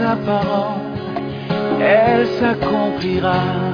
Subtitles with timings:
[0.00, 0.16] sa
[1.80, 3.69] elle s'accomplira.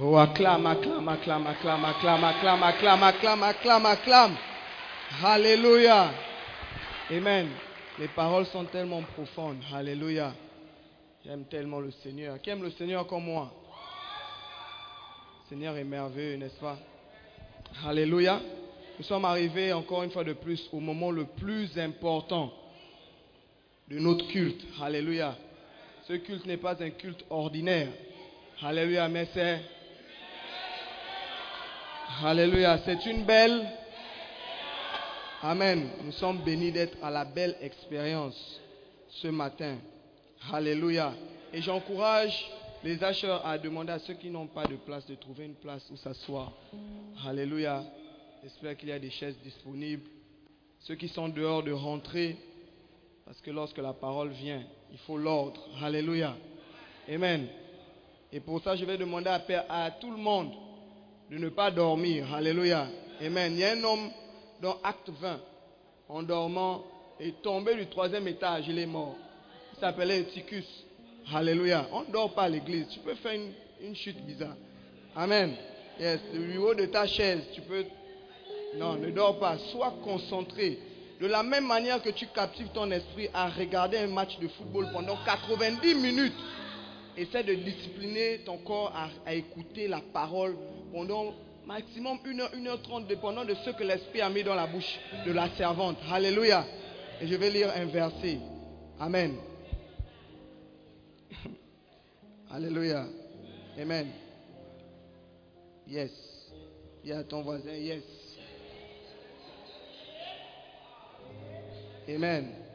[0.00, 2.62] Oh, acclame, acclame, acclame, acclame, acclame, acclame,
[3.02, 4.36] acclame, acclame, acclame.
[5.24, 6.12] Alléluia.
[7.10, 7.48] Amen.
[7.98, 9.60] Les paroles sont tellement profondes.
[9.74, 10.32] Alléluia.
[11.24, 12.40] J'aime tellement le Seigneur.
[12.40, 13.52] Qui aime le Seigneur comme moi?
[15.42, 16.78] Le Seigneur est merveilleux, n'est-ce pas?
[17.84, 18.40] Alléluia.
[18.98, 22.52] Nous sommes arrivés encore une fois de plus au moment le plus important
[23.88, 24.64] de notre culte.
[24.80, 25.36] Alléluia.
[26.06, 27.88] Ce culte n'est pas un culte ordinaire.
[28.62, 29.60] Alléluia, mais c'est...
[32.24, 33.64] Alléluia, c'est une belle...
[35.40, 35.88] Amen.
[36.02, 38.60] Nous sommes bénis d'être à la belle expérience
[39.08, 39.76] ce matin.
[40.52, 41.12] Alléluia.
[41.52, 42.50] Et j'encourage
[42.82, 45.88] les acheteurs à demander à ceux qui n'ont pas de place de trouver une place
[45.92, 46.50] où s'asseoir.
[47.24, 47.84] Alléluia.
[48.42, 50.08] J'espère qu'il y a des chaises disponibles.
[50.80, 52.36] Ceux qui sont dehors de rentrer,
[53.24, 55.60] parce que lorsque la parole vient, il faut l'ordre.
[55.80, 56.34] Alléluia.
[57.08, 57.46] Amen.
[58.32, 60.52] Et pour ça, je vais demander à, à tout le monde
[61.30, 62.32] de ne pas dormir.
[62.34, 62.88] Alléluia.
[63.24, 63.52] Amen.
[63.52, 64.10] Il y a un homme
[64.62, 65.40] dans Acte 20,
[66.08, 66.84] en dormant,
[67.20, 68.64] est tombé du troisième étage.
[68.68, 69.16] Il est mort.
[69.74, 70.64] Il s'appelait Eutychus.
[71.32, 71.86] Alléluia.
[71.92, 72.86] On ne dort pas à l'église.
[72.88, 74.56] Tu peux faire une, une chute bizarre.
[75.14, 75.54] Amen.
[76.00, 76.20] Yes.
[76.32, 77.84] Du haut de ta chaise, tu peux.
[78.76, 79.58] Non, ne dors pas.
[79.72, 80.78] Sois concentré.
[81.20, 84.88] De la même manière que tu captives ton esprit à regarder un match de football
[84.92, 86.32] pendant 90 minutes.
[87.18, 88.94] Essaie de discipliner ton corps
[89.26, 90.56] à, écouter la parole
[90.92, 91.34] pendant
[91.66, 95.50] maximum 1h, 1h30, dépendant de ce que l'Esprit a mis dans la bouche de la
[95.56, 95.96] servante.
[96.12, 96.64] Alléluia.
[97.20, 98.38] Et je vais lire un verset.
[99.00, 99.34] Amen.
[102.52, 103.04] Alléluia.
[103.76, 104.06] Amen.
[105.88, 106.12] Yes.
[107.02, 108.04] Dis à ton voisin, yes.
[112.08, 112.67] Amen.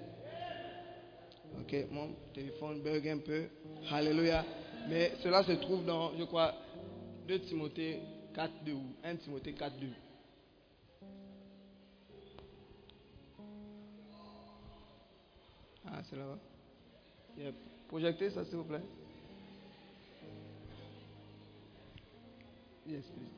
[1.60, 3.44] Ok, mon téléphone bug un peu.
[3.92, 4.46] Alléluia.
[4.90, 6.54] Mais cela se trouve dans, je crois,
[7.28, 8.00] 2 Timothée
[8.34, 9.88] 4, 2 ou 1 Timothée 4, 2.
[15.86, 16.40] Ah, c'est là-bas.
[17.38, 17.56] Yep.
[17.88, 18.82] Projectez ça, s'il vous plaît.
[22.86, 23.30] Yes, please.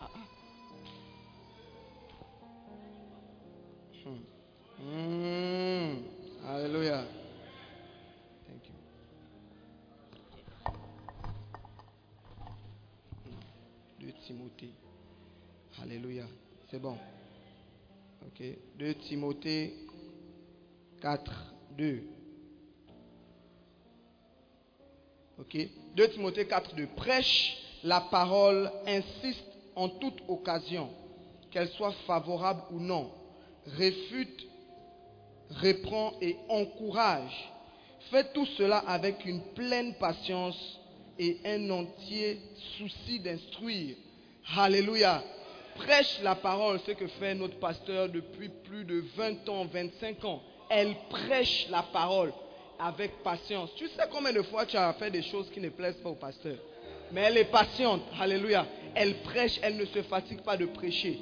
[0.00, 0.26] Ah, ah.
[4.06, 4.39] Hmm.
[14.60, 14.72] 2 Timothée.
[15.82, 16.24] Alléluia.
[16.70, 16.96] C'est bon.
[18.26, 18.42] Ok.
[18.78, 19.74] 2 Timothée
[21.00, 22.02] 4, 2.
[25.38, 25.56] Ok.
[25.96, 26.86] 2 Timothée 4, 2.
[26.96, 30.90] Prêche la parole, insiste en toute occasion,
[31.50, 33.10] qu'elle soit favorable ou non.
[33.66, 34.46] Réfute,
[35.50, 37.52] reprend et encourage.
[38.10, 40.78] Fais tout cela avec une pleine patience
[41.18, 42.40] et un entier
[42.78, 43.96] souci d'instruire.
[44.56, 45.22] Alléluia.
[45.76, 50.42] prêche la parole, ce que fait notre pasteur depuis plus de 20 ans, 25 ans.
[50.68, 52.32] Elle prêche la parole
[52.78, 53.70] avec patience.
[53.76, 56.14] Tu sais combien de fois tu as fait des choses qui ne plaisent pas au
[56.14, 56.56] pasteur?
[57.12, 58.02] Mais elle est patiente.
[58.20, 58.66] Alléluia.
[58.94, 61.18] Elle prêche, elle ne se fatigue pas de prêcher.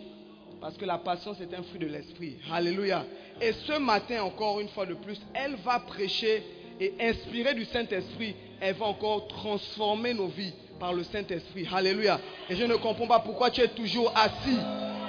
[0.60, 2.36] Parce que la patience est un fruit de l'esprit.
[2.52, 3.04] Alléluia.
[3.40, 6.42] Et ce matin, encore une fois de plus, elle va prêcher
[6.80, 11.68] et inspirée du Saint-Esprit, elle va encore transformer nos vies par le Saint-Esprit.
[11.74, 12.18] Alléluia.
[12.48, 14.58] Et je ne comprends pas pourquoi tu es toujours assis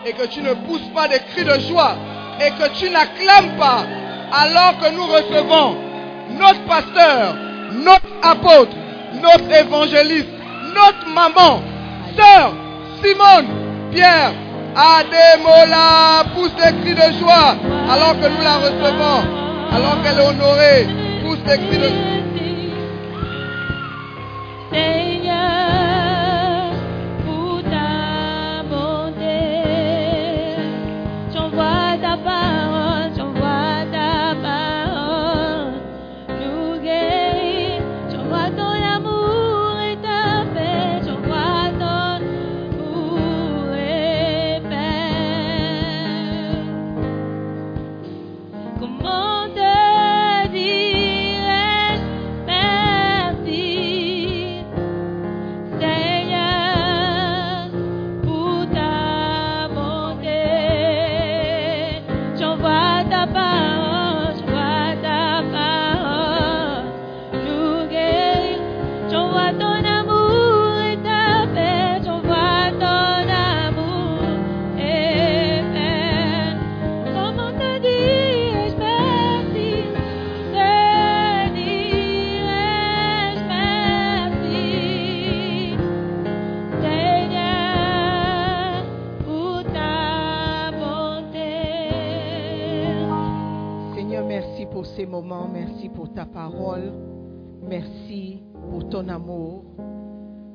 [0.05, 1.95] et que tu ne pousses pas des cris de joie
[2.39, 3.85] et que tu n'acclames pas
[4.31, 5.75] alors que nous recevons
[6.39, 7.35] notre pasteur,
[7.73, 8.75] notre apôtre,
[9.21, 10.29] notre évangéliste,
[10.73, 11.61] notre maman,
[12.15, 12.53] sœur
[13.03, 13.47] Simone,
[13.91, 14.33] Pierre,
[14.75, 17.55] Ademola, pousse des cris de joie
[17.89, 19.23] alors que nous la recevons,
[19.71, 20.87] alors qu'elle est honorée,
[21.23, 22.18] pousse des cris de joie.
[97.67, 99.63] Merci pour ton amour.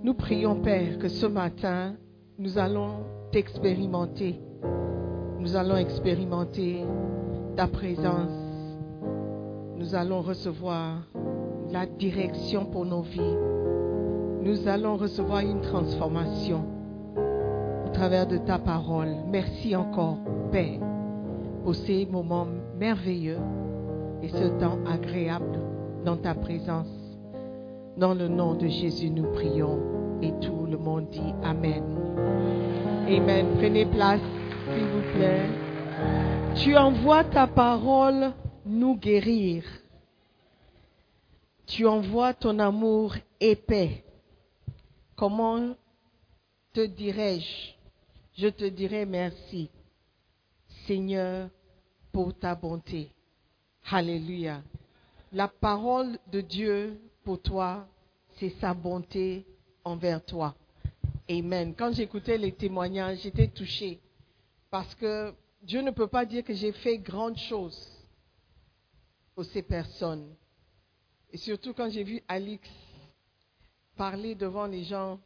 [0.03, 1.95] Nous prions, Père, que ce matin,
[2.39, 4.41] nous allons t'expérimenter.
[5.39, 6.85] Nous allons expérimenter
[7.57, 8.31] ta présence.
[9.77, 11.03] Nous allons recevoir
[11.71, 13.37] la direction pour nos vies.
[14.43, 16.65] Nous allons recevoir une transformation
[17.87, 19.15] au travers de ta parole.
[19.31, 20.19] Merci encore,
[20.51, 20.81] Père,
[21.63, 22.47] pour ces moments
[22.79, 23.39] merveilleux
[24.23, 25.74] et ce temps agréable
[26.05, 26.89] dans ta présence.
[27.97, 31.83] Dans le nom de Jésus, nous prions et tout le monde dit Amen.
[33.09, 33.47] Amen.
[33.59, 34.21] Prenez place,
[34.73, 35.49] s'il vous plaît.
[36.57, 38.33] Tu envoies ta parole
[38.67, 39.65] nous guérir.
[41.67, 44.05] Tu envoies ton amour épais.
[45.17, 45.75] Comment
[46.73, 47.75] te dirais-je?
[48.37, 49.71] Je te dirai merci,
[50.87, 51.49] Seigneur,
[52.13, 53.11] pour ta bonté.
[53.91, 54.63] Alléluia.
[55.35, 57.89] La parole de Dieu pour toi,
[58.39, 59.45] c'est sa bonté
[59.83, 60.55] envers toi.
[61.29, 61.75] Amen.
[61.77, 63.99] Quand j'écoutais les témoignages, j'étais touchée
[64.71, 68.07] parce que Dieu ne peut pas dire que j'ai fait grandes choses
[69.35, 70.37] pour ces personnes.
[71.33, 72.71] Et surtout quand j'ai vu Alix
[73.97, 75.19] parler devant les gens,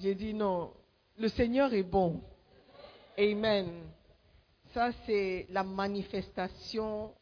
[0.00, 0.72] j'ai dit non,
[1.16, 2.20] le Seigneur est bon.
[3.16, 3.68] Amen.
[4.72, 7.14] Ça, c'est la manifestation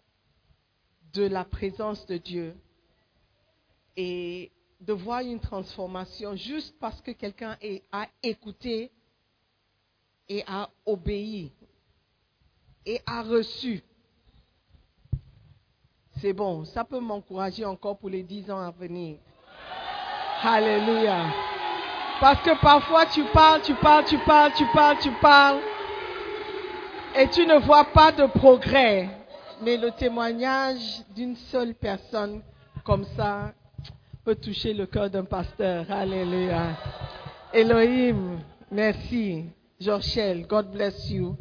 [1.13, 2.55] de la présence de Dieu.
[3.97, 4.51] Et
[4.81, 7.57] de voir une transformation juste parce que quelqu'un
[7.93, 8.91] a écouté
[10.29, 11.53] et a obéi
[12.85, 13.81] et a reçu.
[16.21, 19.19] C'est bon, ça peut m'encourager encore pour les dix ans à venir.
[20.43, 21.27] Alléluia.
[22.21, 25.61] Parce que parfois tu parles, tu parles, tu parles, tu parles, tu parles,
[27.17, 29.09] et tu ne vois pas de progrès.
[29.63, 32.43] Mais le témoignage d'une seule personne
[32.85, 33.53] comme ça
[34.25, 35.87] peut toucher le cœur d'un pasteur.
[35.89, 36.77] Alléluia.
[37.53, 38.41] Elohim,
[38.73, 39.45] merci.
[39.79, 41.37] Jorchel, God bless you.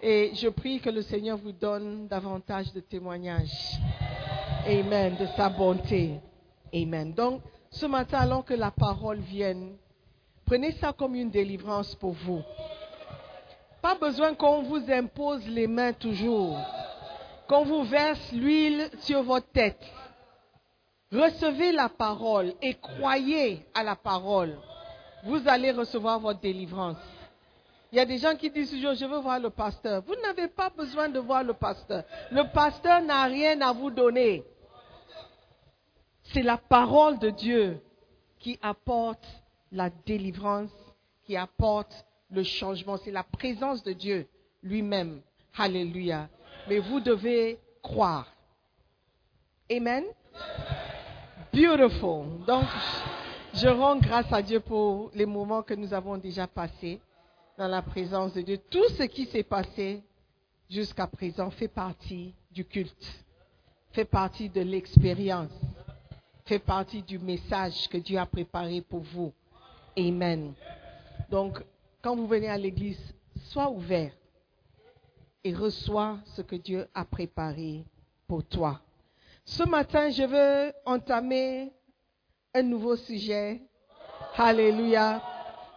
[0.00, 3.80] Et je prie que le Seigneur vous donne davantage de témoignages.
[4.66, 5.16] Amen.
[5.18, 6.20] De sa bonté.
[6.72, 7.12] Amen.
[7.12, 7.40] Donc,
[7.70, 9.74] ce matin, alors que la parole vienne,
[10.46, 12.42] prenez ça comme une délivrance pour vous.
[13.82, 16.56] Pas besoin qu'on vous impose les mains toujours.
[17.48, 19.80] Qu'on vous verse l'huile sur votre tête.
[21.12, 24.58] Recevez la parole et croyez à la parole.
[25.24, 26.96] Vous allez recevoir votre délivrance.
[27.92, 30.02] Il y a des gens qui disent toujours, je veux voir le pasteur.
[30.04, 32.02] Vous n'avez pas besoin de voir le pasteur.
[32.32, 34.42] Le pasteur n'a rien à vous donner.
[36.24, 37.80] C'est la parole de Dieu
[38.40, 39.24] qui apporte
[39.70, 40.72] la délivrance,
[41.24, 42.96] qui apporte le changement.
[42.96, 44.26] C'est la présence de Dieu
[44.62, 45.20] lui-même.
[45.56, 46.28] Alléluia.
[46.68, 48.26] Mais vous devez croire.
[49.70, 50.04] Amen.
[51.52, 52.26] Beautiful.
[52.46, 52.64] Donc,
[53.54, 57.00] je rends grâce à Dieu pour les moments que nous avons déjà passés
[57.56, 58.58] dans la présence de Dieu.
[58.70, 60.02] Tout ce qui s'est passé
[60.68, 63.24] jusqu'à présent fait partie du culte,
[63.92, 65.52] fait partie de l'expérience,
[66.46, 69.32] fait partie du message que Dieu a préparé pour vous.
[69.96, 70.54] Amen.
[71.30, 71.62] Donc,
[72.02, 73.14] quand vous venez à l'église,
[73.50, 74.12] sois ouvert
[75.44, 77.84] et reçois ce que Dieu a préparé
[78.26, 78.80] pour toi.
[79.44, 81.70] Ce matin, je veux entamer
[82.54, 83.60] un nouveau sujet.
[84.36, 85.22] Alléluia.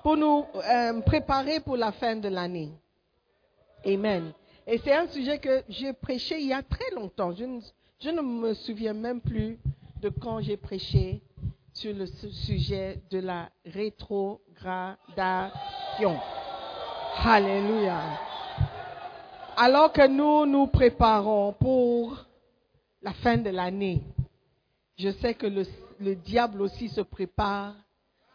[0.02, 2.72] Pour nous euh, préparer pour la fin de l'année.
[3.86, 4.32] Amen.
[4.66, 7.34] Et c'est un sujet que j'ai prêché il y a très longtemps.
[7.34, 7.60] Je ne,
[8.00, 9.60] je ne me souviens même plus
[10.02, 11.22] de quand j'ai prêché
[11.74, 16.18] sur le sujet de la rétrogradation.
[17.18, 18.27] Alléluia.
[19.60, 22.24] Alors que nous nous préparons pour
[23.02, 24.04] la fin de l'année,
[25.00, 25.66] je sais que le,
[26.00, 27.74] le diable aussi se prépare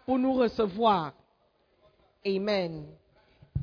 [0.04, 1.12] pour nous recevoir.
[2.26, 2.84] Amen.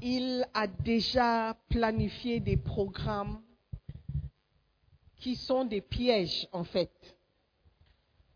[0.02, 3.42] Il a déjà planifié des programmes
[5.18, 6.94] qui sont des pièges en fait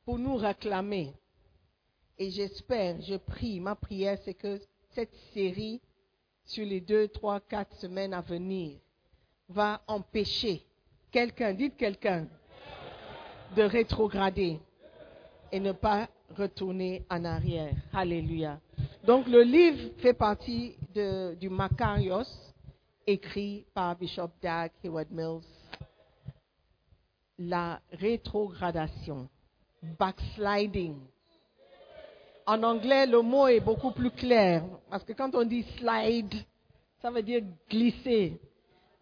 [0.03, 1.13] pour nous réclamer.
[2.17, 4.59] Et j'espère, je prie, ma prière c'est que
[4.93, 5.79] cette série
[6.43, 8.79] sur les deux, trois, quatre semaines à venir
[9.49, 10.63] va empêcher
[11.11, 12.27] quelqu'un, dites quelqu'un,
[13.55, 14.59] de rétrograder
[15.51, 17.75] et ne pas retourner en arrière.
[17.93, 18.59] Alléluia.
[19.05, 22.23] Donc le livre fait partie de, du Macarios,
[23.05, 25.43] écrit par Bishop Dag Heward Mills.
[27.37, 29.27] La rétrogradation,
[29.99, 30.95] backsliding.
[32.45, 36.33] En anglais, le mot est beaucoup plus clair, parce que quand on dit slide,
[37.01, 38.39] ça veut dire glisser.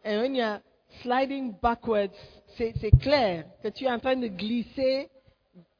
[0.04, 0.62] Et quand il y a
[1.02, 2.10] sliding backwards,
[2.58, 5.10] c'est clair que tu es en train de glisser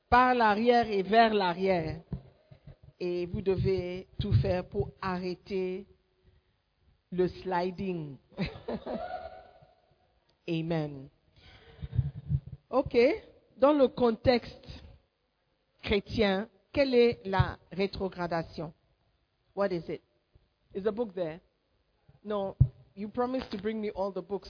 [0.10, 2.02] par l'arrière et vers l'arrière.
[3.00, 5.88] Et vous devez tout faire pour arrêter
[7.12, 8.18] le sliding.
[10.48, 11.10] Amen.
[12.70, 12.98] OK.
[13.58, 14.68] Dans le contexte
[15.82, 18.74] chrétien, quelle est la rétrogradation?
[19.56, 20.02] What is it?
[20.74, 21.40] Is the book there?
[22.24, 22.56] No.
[22.96, 24.50] You promised to bring me all the books,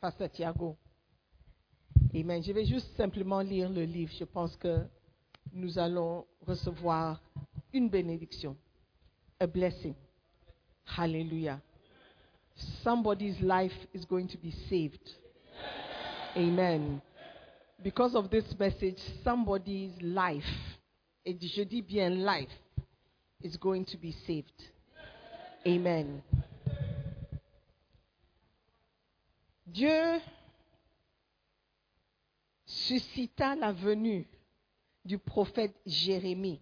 [0.00, 0.76] Pastor Tiago.
[2.14, 2.42] Amen.
[2.42, 4.12] Je vais juste simplement lire le livre.
[4.18, 4.86] Je pense que
[5.52, 7.20] nous allons recevoir
[7.72, 8.56] une bénédiction.
[9.38, 9.94] A blessing.
[10.84, 11.60] Hallelujah.
[12.82, 15.10] Somebody's life is going to be saved.
[16.36, 17.00] Amen.
[17.82, 20.44] Because of this message, somebody's life,
[21.24, 22.50] et je dis bien life,
[23.42, 24.70] is going to be saved.
[25.66, 26.22] Amen.
[29.72, 30.20] Dieu
[32.66, 34.26] suscita la venue
[35.04, 36.60] du prophète Jérémie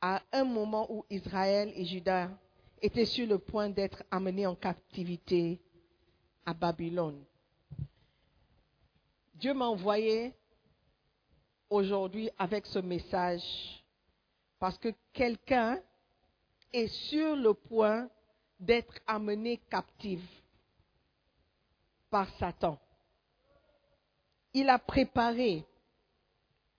[0.00, 2.30] à un moment où Israël et Juda
[2.80, 5.60] étaient sur le point d'être amenés en captivité
[6.46, 7.22] à Babylone.
[9.34, 10.32] Dieu m'a envoyé
[11.68, 13.84] aujourd'hui avec ce message
[14.58, 15.78] parce que quelqu'un
[16.72, 18.08] est sur le point
[18.58, 20.22] d'être amené captif
[22.10, 22.78] par Satan.
[24.54, 25.64] Il a préparé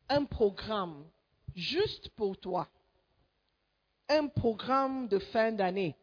[0.09, 1.05] un programme
[1.55, 2.67] juste pour toi.
[4.07, 5.95] Un programme de fin d'année.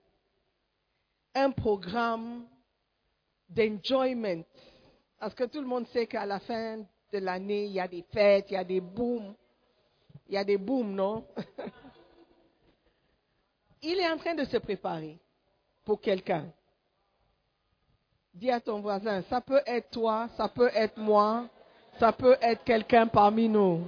[1.35, 2.47] Un programme
[3.49, 4.45] d'enjoyment.
[5.19, 6.79] Parce que tout le monde sait qu'à la fin
[7.12, 9.35] de l'année, il y a des fêtes, il y a des booms.
[10.29, 11.27] Il y a des booms, non?
[13.83, 15.19] Il est en train de se préparer
[15.85, 16.53] pour quelqu'un.
[18.37, 21.49] Dis à ton voisin, ça peut être toi, ça peut être moi,
[21.99, 23.87] ça peut être quelqu'un parmi nous.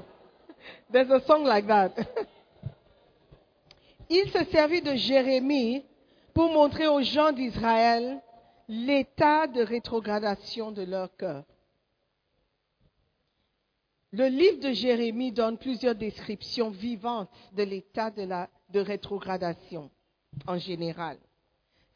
[0.90, 1.90] There's a song like that.
[4.08, 5.84] Il se servit de Jérémie
[6.32, 8.22] pour montrer aux gens d'Israël
[8.68, 11.44] l'état de rétrogradation de leur cœur.
[14.12, 18.26] Le livre de Jérémie donne plusieurs descriptions vivantes de l'état de,
[18.70, 19.90] de rétrogradation
[20.46, 21.18] en général.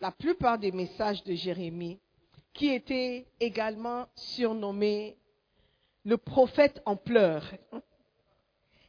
[0.02, 1.98] La plupart des messages de Jérémie,
[2.52, 5.16] qui étaient également surnommés
[6.04, 7.52] le prophète en pleurs,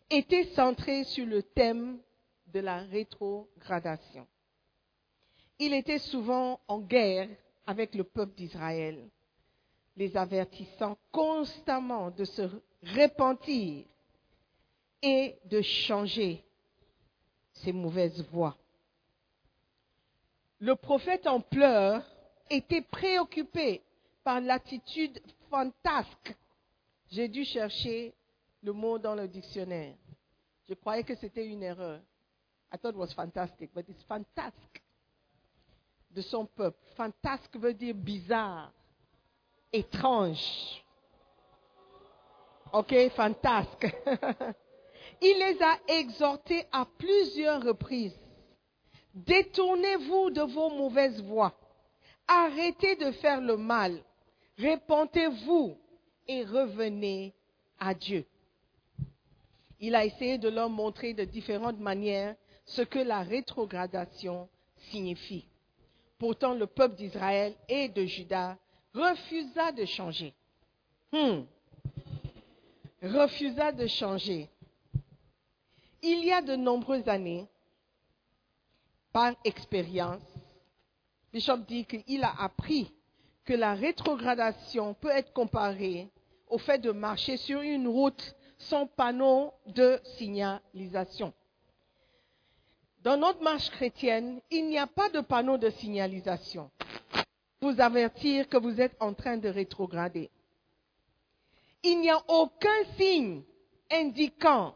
[0.10, 2.00] était centré sur le thème
[2.48, 4.28] de la rétrogradation.
[5.60, 7.30] Il était souvent en guerre
[7.66, 9.08] avec le peuple d'Israël,
[9.96, 12.42] les avertissant constamment de se
[12.96, 13.86] repentir
[15.02, 16.44] et de changer
[17.54, 18.58] ses mauvaises voies.
[20.64, 22.06] le prophète en pleurs
[22.50, 23.82] était préoccupé
[24.24, 26.36] par l'attitude fantasque.
[27.12, 28.14] J'ai dû chercher
[28.62, 29.96] le mot dans le dictionnaire.
[30.68, 32.00] Je croyais que c'était une erreur.
[32.74, 34.82] I thought it was fantastic, but it's fantasque
[36.12, 36.78] de son peuple.
[36.96, 38.72] Fantasque veut dire bizarre,
[39.72, 40.84] étrange.
[42.72, 43.86] Ok, fantasque.
[45.22, 48.18] Il les a exhortés à plusieurs reprises.
[49.14, 51.54] Détournez-vous de vos mauvaises voies.
[52.28, 54.02] Arrêtez de faire le mal.
[54.58, 55.78] Répentez-vous
[56.28, 57.34] et revenez
[57.80, 58.26] à Dieu.
[59.80, 64.48] Il a essayé de leur montrer de différentes manières ce que la rétrogradation
[64.92, 65.46] signifie.
[66.18, 68.58] Pourtant, le peuple d'Israël et de Juda
[68.94, 70.34] refusa de changer.
[71.12, 71.42] Hmm.
[73.02, 74.50] Refusa de changer.
[76.02, 77.48] Il y a de nombreuses années,
[79.12, 80.22] par expérience,
[81.34, 82.94] Bishop dit qu'il a appris
[83.44, 86.08] que la rétrogradation peut être comparée
[86.48, 91.34] au fait de marcher sur une route sans panneau de signalisation.
[93.02, 96.70] Dans notre marche chrétienne, il n'y a pas de panneau de signalisation.
[97.60, 100.30] Vous avertir que vous êtes en train de rétrograder.
[101.82, 103.42] Il n'y a aucun signe
[103.92, 104.76] indiquant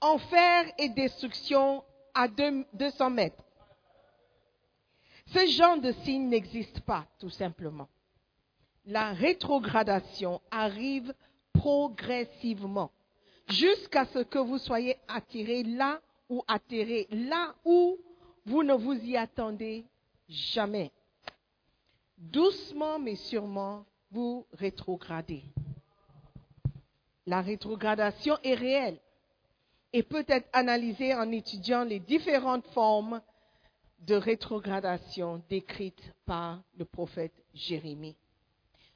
[0.00, 3.44] enfer et destruction à 200 mètres.
[5.32, 7.88] Ce genre de signe n'existe pas, tout simplement.
[8.84, 11.14] La rétrogradation arrive
[11.52, 12.90] progressivement
[13.48, 17.98] jusqu'à ce que vous soyez attiré là ou atterré là où
[18.44, 19.84] vous ne vous y attendez
[20.28, 20.90] jamais.
[22.18, 25.44] Doucement mais sûrement, vous rétrogradez.
[27.26, 28.98] La rétrogradation est réelle
[29.92, 33.20] et peut être analysée en étudiant les différentes formes
[34.02, 38.16] de rétrogradation décrites par le prophète Jérémie.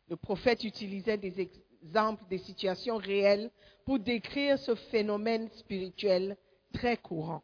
[0.08, 1.48] Le prophète utilisait des
[1.82, 3.50] exemples, des situations réelles
[3.84, 6.36] pour décrire ce phénomène spirituel
[6.72, 7.42] très courant.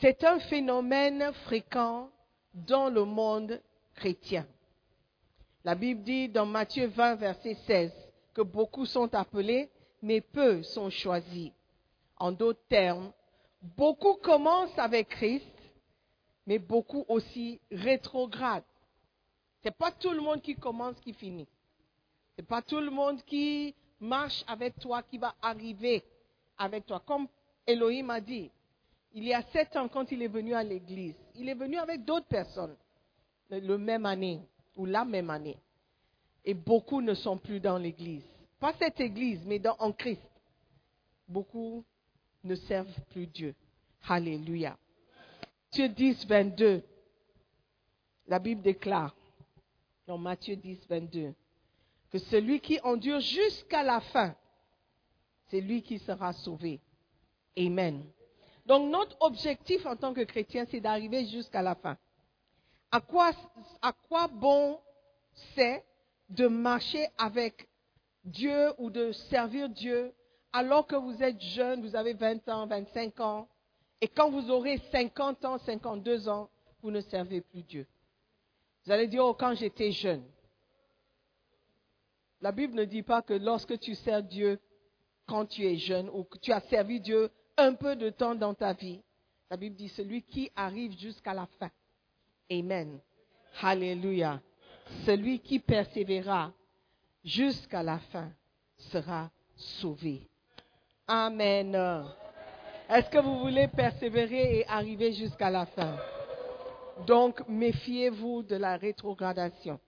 [0.00, 2.10] C'est un phénomène fréquent
[2.54, 3.60] dans le monde
[3.96, 4.46] chrétien.
[5.64, 7.92] La Bible dit dans Matthieu 20, verset 16,
[8.32, 9.68] que beaucoup sont appelés,
[10.02, 11.50] mais peu sont choisis.
[12.16, 13.12] En d'autres termes,
[13.76, 15.44] beaucoup commencent avec Christ,
[16.48, 18.64] mais beaucoup aussi rétrogradent.
[19.62, 21.46] Ce n'est pas tout le monde qui commence qui finit.
[22.34, 26.02] Ce n'est pas tout le monde qui marche avec toi qui va arriver
[26.56, 27.02] avec toi.
[27.06, 27.28] Comme
[27.66, 28.50] Elohim a dit,
[29.12, 32.02] il y a sept ans quand il est venu à l'église, il est venu avec
[32.06, 32.76] d'autres personnes,
[33.50, 34.40] le même année
[34.74, 35.58] ou la même année.
[36.46, 38.24] Et beaucoup ne sont plus dans l'église.
[38.58, 40.22] Pas cette église, mais en Christ.
[41.28, 41.84] Beaucoup
[42.42, 43.54] ne servent plus Dieu.
[44.08, 44.78] Alléluia.
[45.70, 46.82] Matthieu 10, 22.
[48.26, 49.14] La Bible déclare,
[50.06, 51.34] dans Matthieu 10, 22,
[52.10, 54.34] que celui qui endure jusqu'à la fin,
[55.48, 56.80] c'est lui qui sera sauvé.
[57.58, 58.02] Amen.
[58.64, 61.98] Donc notre objectif en tant que chrétien, c'est d'arriver jusqu'à la fin.
[62.90, 63.32] À quoi,
[63.82, 64.80] à quoi bon
[65.54, 65.84] c'est
[66.30, 67.68] de marcher avec
[68.24, 70.14] Dieu ou de servir Dieu
[70.50, 73.48] alors que vous êtes jeune, vous avez 20 ans, 25 ans,
[74.00, 76.48] et quand vous aurez 50 ans, 52 ans,
[76.82, 77.86] vous ne servez plus Dieu.
[78.84, 80.24] Vous allez dire, oh, quand j'étais jeune.
[82.40, 84.60] La Bible ne dit pas que lorsque tu sers Dieu,
[85.26, 88.54] quand tu es jeune, ou que tu as servi Dieu un peu de temps dans
[88.54, 89.00] ta vie,
[89.50, 91.70] la Bible dit celui qui arrive jusqu'à la fin.
[92.50, 93.00] Amen.
[93.60, 94.40] Alléluia.
[95.04, 96.52] Celui qui persévérera
[97.24, 98.30] jusqu'à la fin
[98.76, 100.28] sera sauvé.
[101.08, 101.74] Amen.
[102.88, 105.96] Est-ce que vous voulez persévérer et arriver jusqu'à la fin?
[107.06, 109.78] Donc, méfiez-vous de la rétrogradation.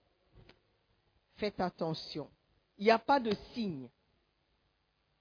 [1.36, 2.28] Faites attention.
[2.78, 3.88] Il n'y a pas de signe.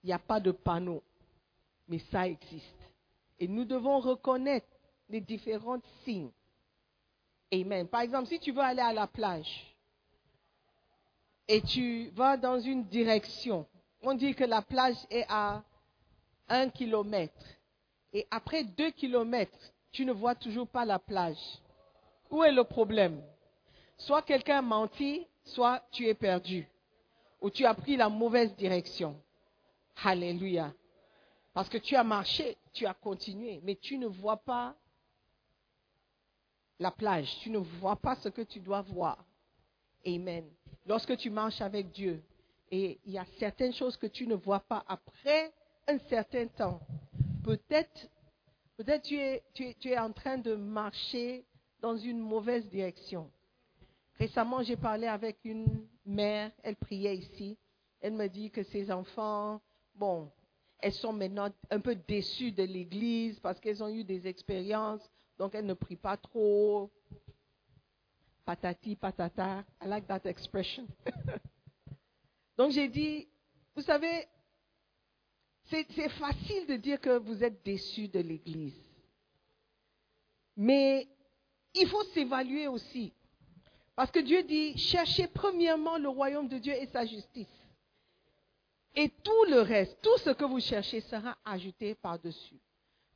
[0.04, 1.02] Il n'y a pas de panneau
[1.90, 2.64] mais ça existe.
[3.40, 4.68] Et nous devons reconnaître
[5.10, 6.32] les différents signes.
[7.52, 7.88] Amen.
[7.88, 9.76] Par exemple, si tu veux aller à la plage
[11.48, 13.66] et tu vas dans une direction,
[14.02, 15.64] on dit que la plage est à
[16.48, 17.46] un kilomètre.
[18.14, 19.58] Et après deux kilomètres,
[19.92, 21.38] tu ne vois toujours pas la plage.
[22.30, 23.22] Où est le problème?
[23.98, 26.68] Soit quelqu'un menti, soit tu es perdu.
[27.42, 29.20] Ou tu as pris la mauvaise direction.
[30.04, 30.74] Alléluia.
[31.54, 34.76] Parce que tu as marché, tu as continué, mais tu ne vois pas
[36.80, 39.18] la plage, tu ne vois pas ce que tu dois voir.
[40.06, 40.46] Amen.
[40.86, 42.24] Lorsque tu marches avec Dieu,
[42.72, 45.52] et il y a certaines choses que tu ne vois pas après
[45.88, 46.80] un certain temps,
[47.44, 48.10] peut-être
[48.78, 51.46] peut tu es, tu, es, tu es en train de marcher
[51.82, 53.30] dans une mauvaise direction.
[54.16, 57.58] Récemment, j'ai parlé avec une mère, elle priait ici.
[58.02, 59.62] Elle me dit que ses enfants,
[59.96, 60.32] bon,
[60.80, 65.56] elles sont maintenant un peu déçues de l'Église parce qu'elles ont eu des expériences, donc
[65.56, 66.90] elles ne prient pas trop.
[68.46, 69.64] Patati, patata.
[69.82, 70.88] I like that expression.
[72.58, 73.28] donc j'ai dit,
[73.76, 74.26] vous savez,
[75.70, 78.80] c'est facile de dire que vous êtes déçus de l'Église.
[80.58, 81.08] Mais
[81.76, 83.14] il faut s'évaluer aussi.
[83.96, 87.48] Parce que Dieu dit, cherchez premièrement le royaume de Dieu et sa justice.
[88.96, 92.60] Et tout le reste, tout ce que vous cherchez sera ajouté par-dessus.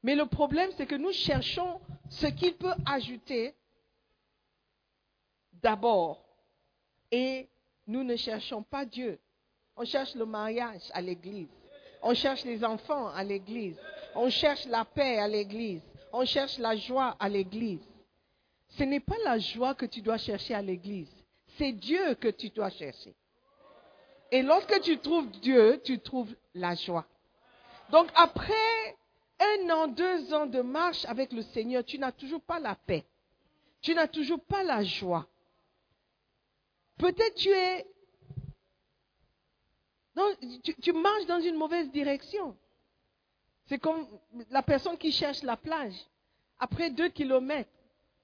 [0.03, 3.55] Mais le problème, c'est que nous cherchons ce qu'il peut ajouter
[5.53, 6.23] d'abord.
[7.11, 7.47] Et
[7.87, 9.19] nous ne cherchons pas Dieu.
[9.75, 11.49] On cherche le mariage à l'église.
[12.03, 13.79] On cherche les enfants à l'église.
[14.13, 15.81] On cherche la paix à l'église.
[16.11, 17.81] On cherche la joie à l'église.
[18.77, 21.09] Ce n'est pas la joie que tu dois chercher à l'église.
[21.57, 23.15] C'est Dieu que tu dois chercher.
[24.31, 27.05] Et lorsque tu trouves Dieu, tu trouves la joie.
[27.91, 28.97] Donc après
[29.39, 33.05] un an, deux ans de marche avec le Seigneur, tu n'as toujours pas la paix.
[33.81, 35.27] Tu n'as toujours pas la joie.
[36.97, 37.85] Peut-être tu es
[40.81, 42.55] tu, marches dans une mauvaise direction.
[43.65, 44.07] C'est comme
[44.49, 45.95] la personne qui cherche la plage.
[46.59, 47.71] Après deux kilomètres,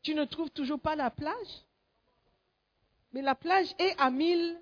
[0.02, 1.64] tu ne trouves toujours pas la plage.
[3.12, 4.62] Mais la plage est à mille,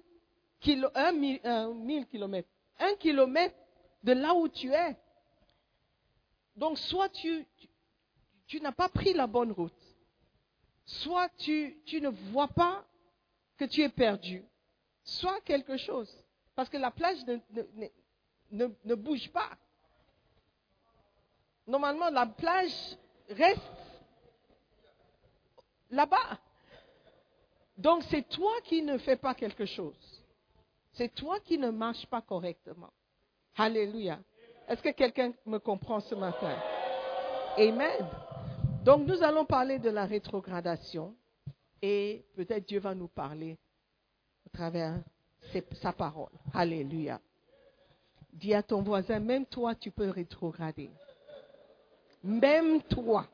[0.59, 2.49] kilomètres.
[2.79, 3.55] Un kilomètre
[4.03, 4.95] de là où tu es.
[6.55, 7.45] Donc, soit tu,
[8.47, 9.73] tu, n'as pas pris la bonne route,
[10.85, 12.83] soit tu, tu ne vois pas
[13.57, 14.43] que tu es perdu,
[15.03, 16.11] soit quelque chose.
[16.57, 17.19] Parce que la plage
[18.51, 19.51] ne, bouge pas.
[21.67, 22.97] Normalement, la plage
[23.29, 23.61] reste
[25.91, 26.39] là-bas.
[27.77, 30.23] Donc c'est toi qui ne fais pas quelque chose.
[30.93, 32.89] C'est toi qui ne marches pas correctement.
[33.55, 34.19] Alléluia.
[34.67, 36.57] Est-ce que quelqu'un me comprend ce matin?
[37.55, 38.07] Amen.
[38.83, 41.15] Donc nous allons parler de la rétrogradation
[41.83, 43.59] et peut-être Dieu va nous parler
[44.47, 45.03] à travers
[45.51, 46.31] c'est sa parole.
[46.53, 47.19] Alléluia.
[48.33, 50.91] Dis à ton voisin, même toi, tu peux rétrograder.
[52.23, 53.27] Même toi,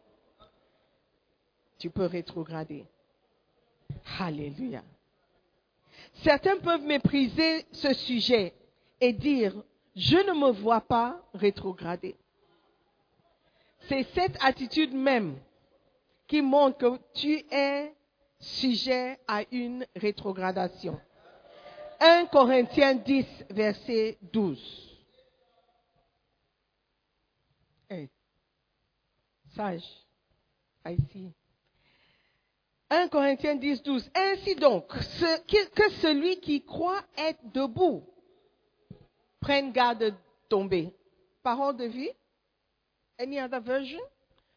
[1.78, 2.86] tu peux rétrograder.
[4.20, 4.84] Alléluia.
[6.24, 8.54] Certains peuvent mépriser ce sujet
[9.02, 9.54] et dire,
[9.96, 12.16] je ne me vois pas rétrograder.
[13.90, 15.38] C'est cette attitude même
[16.28, 17.94] qui montre que tu es
[18.40, 21.00] sujet à une rétrogradation.
[22.04, 24.58] 1 Corinthiens 10, verset 12.
[27.90, 28.10] Hey.
[29.56, 29.86] Sage.
[30.86, 31.32] Ici.
[32.90, 34.10] 1 Corinthiens 10, 12.
[34.14, 38.04] Ainsi donc, que, celui qui croit être debout
[39.40, 40.14] prenne garde de
[40.50, 40.94] tomber.
[41.42, 42.12] Parole de vie?
[43.18, 44.02] Any other version?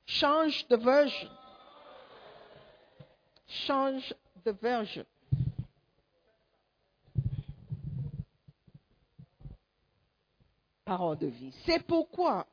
[0.05, 1.31] Change the version.
[3.47, 4.13] Change
[4.45, 5.07] the version.
[10.87, 11.53] Parole de vie.
[11.67, 12.47] C'est pourquoi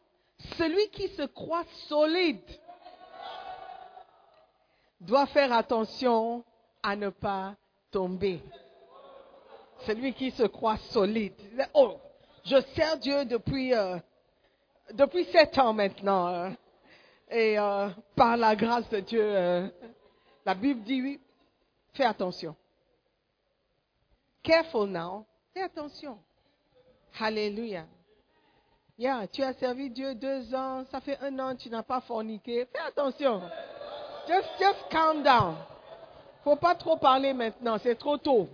[0.57, 2.41] celui qui se croit solide
[4.99, 6.43] doit faire attention
[6.81, 7.55] à ne pas
[7.91, 8.41] tomber.
[9.85, 11.35] Celui qui se croit solide.
[11.75, 11.97] Oh,
[12.43, 13.99] je sers Dieu depuis, euh,
[15.31, 16.27] sept ans maintenant.
[16.27, 16.49] Euh,
[17.29, 19.71] et euh, par la grâce de Dieu,
[20.45, 21.21] la Bible dit oui,
[21.93, 22.55] fais attention.
[24.41, 25.25] Careful now.
[25.53, 26.17] Fais attention.
[27.19, 27.85] Hallelujah
[29.31, 32.65] tu as servi Dieu deux ans, ça fait un an, tu n'as pas forniqué.
[32.71, 33.41] Fais attention.
[34.27, 35.55] Just, just calm down.
[36.43, 38.47] Faut pas trop parler maintenant, c'est trop tôt.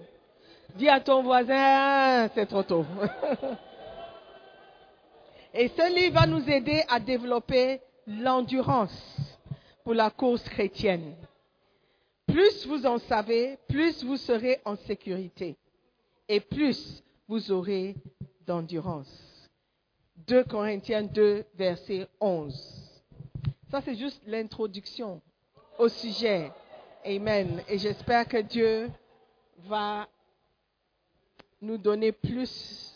[0.75, 2.85] Dis à ton voisin, c'est trop tôt.
[5.53, 9.17] Et ce livre va nous aider à développer l'endurance
[9.83, 11.15] pour la cause chrétienne.
[12.27, 15.57] Plus vous en savez, plus vous serez en sécurité
[16.27, 17.95] et plus vous aurez
[18.45, 19.28] d'endurance.
[20.29, 22.53] 2 Corinthiens 2, verset 11.
[23.71, 25.23] Ça, c'est juste l'introduction
[25.79, 26.51] au sujet.
[27.03, 27.63] Amen.
[27.67, 28.91] Et j'espère que Dieu
[29.65, 30.07] va
[31.59, 32.93] nous donner plus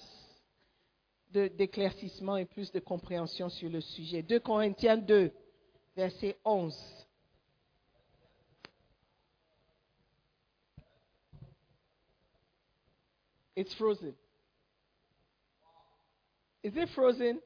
[1.31, 4.21] d'éclaircissement et plus de compréhension sur le sujet.
[4.21, 5.31] 2 Corinthiens 2,
[5.95, 7.07] verset 11.
[13.55, 14.13] It's frozen.
[16.63, 17.39] Is it frozen?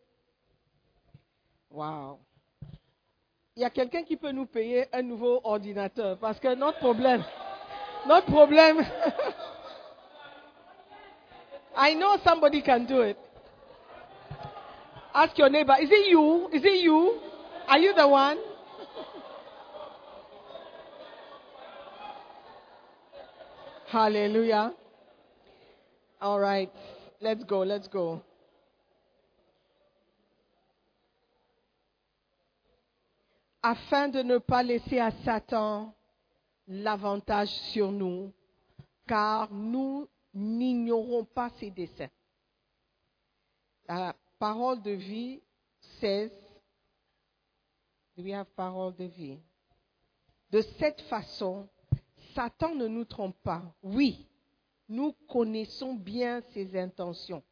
[1.69, 2.19] Wow.
[3.57, 7.23] il y a quelqu'un qui peut nous payer un nouveau ordinateur parce que notre problème,
[8.05, 8.77] notre problème,
[11.75, 13.17] I know somebody can do it.
[15.11, 16.49] Ask your neighbor, is it you?
[16.53, 17.19] Is it you?
[17.67, 18.37] Are you the one?
[23.87, 24.71] Hallelujah.
[26.21, 26.71] All right.
[27.21, 27.61] Let's go.
[27.61, 28.21] Let's go.
[33.69, 35.93] Afin de ne pas laisser à Satan
[36.69, 38.31] l'avantage sur nous,
[39.05, 42.09] car nous n'ignorons pas ses desseins.
[43.89, 45.41] La parole de vie
[45.99, 46.31] 16.
[48.15, 49.37] Do we have parole de vie?
[50.49, 51.67] De cette façon,
[52.33, 53.63] Satan ne nous trompe pas.
[53.83, 54.25] Oui,
[54.87, 57.43] nous connaissons bien ses intentions.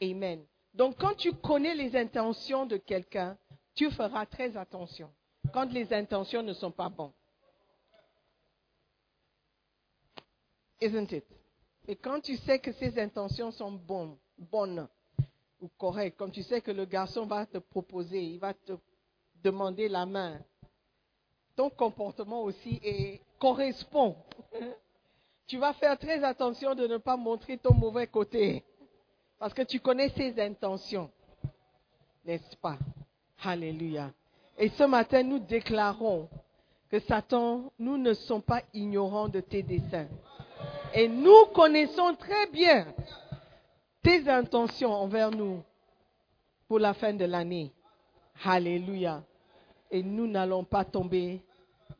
[0.00, 0.44] Amen.
[0.74, 3.36] Donc quand tu connais les intentions de quelqu'un,
[3.78, 5.08] tu feras très attention
[5.52, 7.12] quand les intentions ne sont pas bonnes.
[10.80, 11.24] Isn't it?
[11.86, 14.88] Et quand tu sais que ses intentions sont bonnes, bonnes
[15.60, 18.72] ou correctes, comme tu sais que le garçon va te proposer, il va te
[19.44, 20.40] demander la main,
[21.54, 22.80] ton comportement aussi
[23.38, 24.16] correspond.
[25.46, 28.64] Tu vas faire très attention de ne pas montrer ton mauvais côté,
[29.38, 31.12] parce que tu connais ses intentions,
[32.24, 32.76] n'est-ce pas?
[33.42, 34.10] Alléluia.
[34.58, 36.28] Et ce matin, nous déclarons
[36.90, 40.08] que Satan, nous ne sommes pas ignorants de tes desseins.
[40.94, 42.86] Et nous connaissons très bien
[44.02, 45.62] tes intentions envers nous
[46.66, 47.72] pour la fin de l'année.
[48.44, 49.22] Alléluia.
[49.90, 51.40] Et nous n'allons pas tomber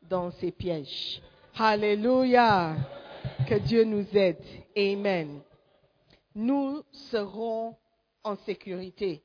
[0.09, 1.21] dans ces pièges.
[1.57, 2.75] Alléluia.
[3.47, 4.43] Que Dieu nous aide.
[4.77, 5.39] Amen.
[6.35, 7.75] Nous serons
[8.23, 9.21] en sécurité.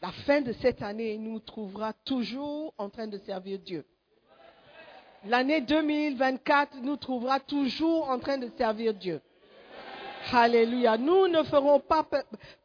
[0.00, 3.84] La fin de cette année nous trouvera toujours en train de servir Dieu.
[5.24, 9.20] L'année 2024 nous trouvera toujours en train de servir Dieu.
[10.32, 10.96] Alléluia.
[10.96, 12.06] Nous ne ferons pas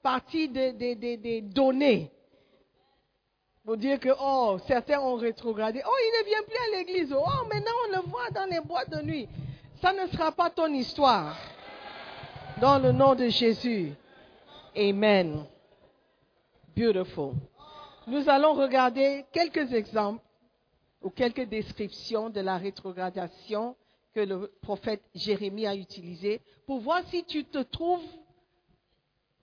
[0.03, 2.11] partie des, données
[3.65, 5.81] pour dire que, oh, certains ont rétrogradé.
[5.85, 7.13] Oh, il ne vient plus à l'église.
[7.13, 9.27] Oh, maintenant on le voit dans les boîtes de nuit.
[9.81, 11.35] Ça ne sera pas ton histoire.
[12.61, 13.93] Dans le nom de Jésus.
[14.77, 15.45] Amen.
[16.75, 17.33] Beautiful.
[18.07, 20.23] Nous allons regarder quelques exemples
[21.01, 23.75] ou quelques descriptions de la rétrogradation
[24.13, 28.01] que le prophète Jérémie a utilisé pour voir si tu te trouves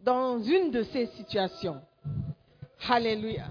[0.00, 1.80] dans une de ces situations.
[2.88, 3.46] Alléluia.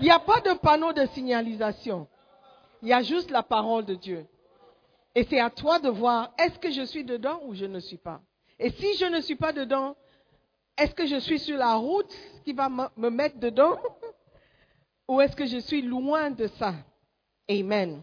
[0.00, 2.08] Il n'y a pas de panneau de signalisation.
[2.82, 4.26] Il y a juste la parole de Dieu.
[5.14, 7.98] Et c'est à toi de voir, est-ce que je suis dedans ou je ne suis
[7.98, 8.20] pas?
[8.58, 9.96] Et si je ne suis pas dedans,
[10.76, 12.12] est-ce que je suis sur la route
[12.44, 13.78] qui va me mettre dedans?
[15.08, 16.74] Ou est-ce que je suis loin de ça?
[17.48, 18.02] Amen.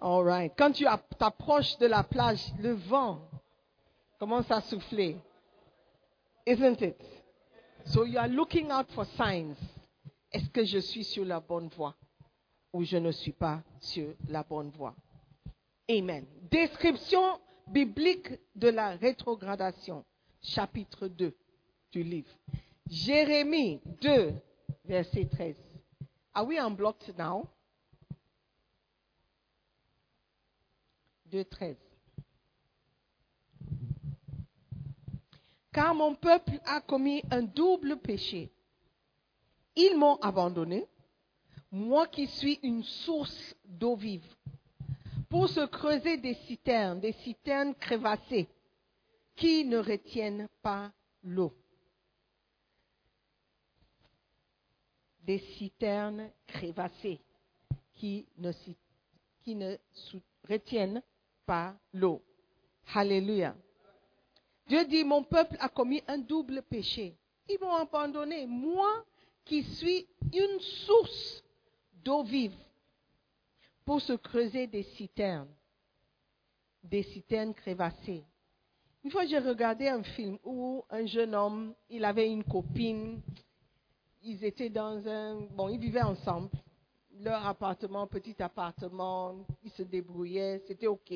[0.00, 0.52] All right.
[0.56, 0.86] Quand tu
[1.18, 3.20] t'approches de la plage, le vent
[4.18, 5.16] commence à souffler.
[6.46, 6.96] Isn't it?
[7.84, 9.56] So you are looking out for signs.
[10.32, 11.94] Est-ce que je suis sur la bonne voie
[12.72, 14.94] ou je ne suis pas sur la bonne voie?
[15.90, 16.24] Amen.
[16.50, 20.04] Description biblique de la rétrogradation,
[20.42, 21.34] chapitre 2
[21.92, 22.30] du livre.
[22.88, 24.34] Jérémie 2,
[24.84, 25.56] verset 13.
[26.34, 27.48] Are we unblocked now?
[31.30, 31.76] 2, 13.
[35.72, 38.50] Car mon peuple a commis un double péché.
[39.76, 40.86] Ils m'ont abandonné,
[41.70, 44.26] moi qui suis une source d'eau vive,
[45.28, 48.48] pour se creuser des citernes, des citernes crévassées,
[49.38, 51.54] qui ne retiennent pas l'eau.
[55.22, 57.20] Des citernes crévassées,
[57.94, 59.76] qui ne,
[60.48, 61.02] retiennent
[61.46, 62.22] pas l'eau.
[62.94, 63.54] Alléluia.
[64.66, 67.16] Dieu dit, mon peuple a commis un double péché.
[67.48, 69.04] Ils m'ont abandonné, moi
[69.44, 71.44] qui suis une source
[71.92, 72.56] d'eau vive,
[73.84, 75.54] pour se creuser des citernes,
[76.82, 78.24] des citernes crévassées.
[79.08, 83.22] Une fois, j'ai regardé un film où un jeune homme, il avait une copine,
[84.20, 86.50] ils étaient dans un, bon, ils vivaient ensemble,
[87.18, 91.10] leur appartement, petit appartement, ils se débrouillaient, c'était ok.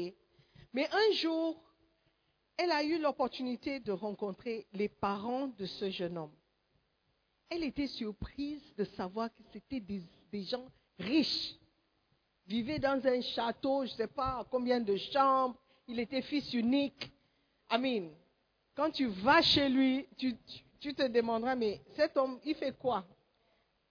[0.72, 1.62] Mais un jour,
[2.57, 6.34] elle a eu l'opportunité de rencontrer les parents de ce jeune homme.
[7.51, 10.64] Elle était surprise de savoir que c'était des, gens
[10.99, 11.57] riches.
[12.47, 15.61] Vivaient dans un château, je ne sais pas combien de chambres.
[15.86, 17.12] Il était fils unique.
[17.73, 18.11] Amen.
[18.75, 20.35] Quand tu vas chez lui, tu,
[20.79, 23.03] tu te demanderas, mais cet homme, il fait quoi?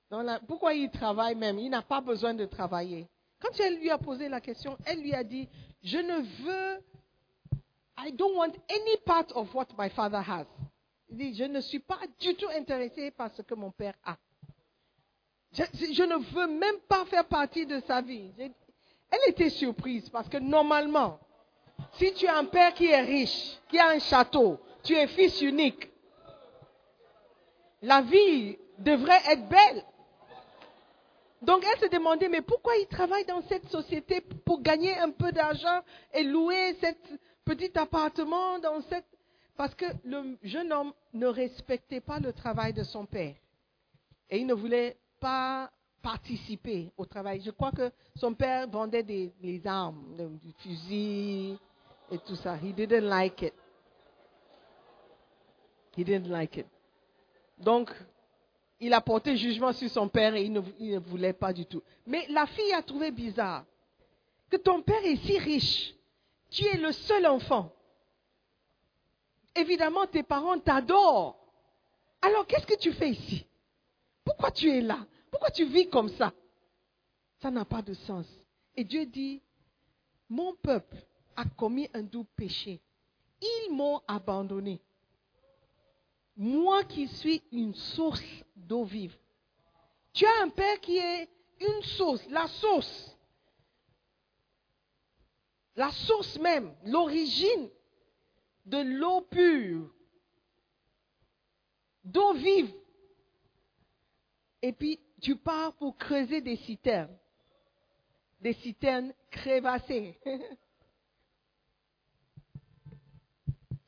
[0.09, 1.57] Dans la- pourquoi il travaille même?
[1.57, 3.07] Il n'a pas besoin de travailler.
[3.39, 5.49] Quand elle lui a posé la question, elle lui a dit,
[5.81, 6.83] je ne veux,
[7.97, 10.45] I don't want any part of what my father has.
[11.09, 14.15] Il dit, je ne suis pas du tout intéressé par ce que mon père a.
[15.53, 18.31] Je, je- ne veux même pas faire partie de sa vie.
[18.37, 21.19] Elle était surprise parce que normalement,
[21.93, 25.41] si tu as un père qui est riche, qui a un château, tu es fils
[25.41, 25.89] unique,
[27.81, 29.83] la vie devrait être belle.
[31.41, 35.31] Donc elle se demandait, mais pourquoi il travaille dans cette société pour gagner un peu
[35.31, 35.81] d'argent
[36.13, 36.97] et louer cet
[37.43, 39.05] petit appartement dans cette...
[39.57, 43.35] Parce que le jeune homme ne respectait pas le travail de son père.
[44.29, 45.71] Et il ne voulait pas
[46.01, 47.41] participer au travail.
[47.41, 51.57] Je crois que son père vendait des, des armes, des des fusils
[52.11, 52.57] et tout ça.
[52.57, 53.53] He didn't like it.
[55.97, 56.67] He didn't like it.
[57.57, 57.91] Donc,
[58.79, 61.65] il a porté jugement sur son père et il ne, il ne voulait pas du
[61.65, 61.83] tout.
[62.05, 63.65] Mais la fille a trouvé bizarre
[64.49, 65.93] que ton père est si riche.
[66.49, 67.71] Tu es le seul enfant.
[69.55, 71.37] Évidemment, tes parents t'adorent.
[72.21, 73.45] Alors, qu'est-ce que tu fais ici?
[74.23, 75.05] Pourquoi tu es là?
[75.29, 76.33] Pourquoi tu vis comme ça?
[77.39, 78.25] Ça n'a pas de sens.
[78.75, 79.41] Et Dieu dit,
[80.29, 80.95] mon peuple
[81.35, 82.81] a commis un doux péché.
[83.41, 84.79] Ils m'ont abandonné.
[86.37, 88.23] Moi qui suis une source
[88.55, 89.15] d'eau vive.
[90.13, 91.29] Tu as un père qui est
[91.59, 93.17] une source, la source.
[95.75, 97.69] La source même, l'origine
[98.65, 99.89] de l'eau pure,
[102.03, 102.73] d'eau vive.
[104.61, 107.17] Et puis, tu pars pour creuser des citernes,
[108.41, 110.19] des citernes crévassées,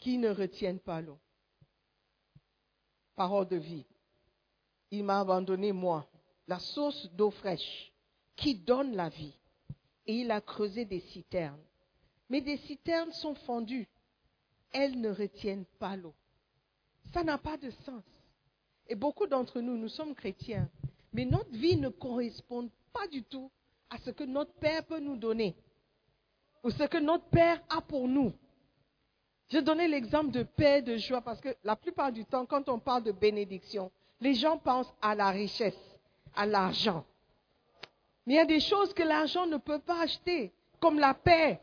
[0.04, 1.18] qui ne retiennent pas l'eau.
[3.16, 3.86] Parole de vie.
[4.92, 6.06] Il m'a abandonné, moi,
[6.46, 7.94] la source d'eau fraîche,
[8.36, 9.34] qui donne la vie.
[10.06, 11.64] Et il a creusé des citernes.
[12.28, 13.88] Mais des citernes sont fendues.
[14.74, 16.14] Elles ne retiennent pas l'eau.
[17.14, 18.04] Ça n'a pas de sens.
[18.88, 20.70] Et beaucoup d'entre nous, nous sommes chrétiens,
[21.14, 23.50] mais notre vie ne correspond pas du tout
[23.90, 25.56] à ce que notre Père peut nous donner,
[26.62, 28.34] ou ce que notre Père a pour nous.
[29.50, 32.80] Je donnais l'exemple de paix, de joie, parce que la plupart du temps, quand on
[32.80, 35.78] parle de bénédiction, les gens pensent à la richesse,
[36.36, 37.06] à l'argent.
[38.26, 41.60] Mais il y a des choses que l'argent ne peut pas acheter, comme la paix,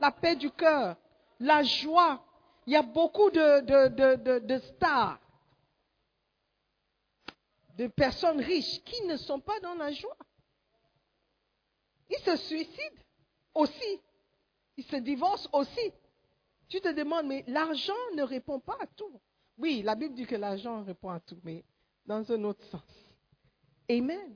[0.00, 0.96] la paix du cœur,
[1.40, 2.24] la joie.
[2.66, 5.18] Il y a beaucoup de, stars,
[7.76, 10.16] de personnes riches qui ne sont pas dans la joie.
[12.08, 13.02] Ils se suicident
[13.54, 14.00] aussi.
[14.76, 15.92] Ils se divorcent aussi.
[16.74, 19.20] Tu te demandes, mais l'argent ne répond pas à tout.
[19.58, 21.64] Oui, la Bible dit que l'argent répond à tout, mais
[22.04, 22.82] dans un autre sens.
[23.88, 24.34] Amen.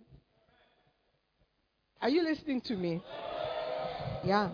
[1.99, 3.01] Are you listening to me?
[4.25, 4.53] Yeah.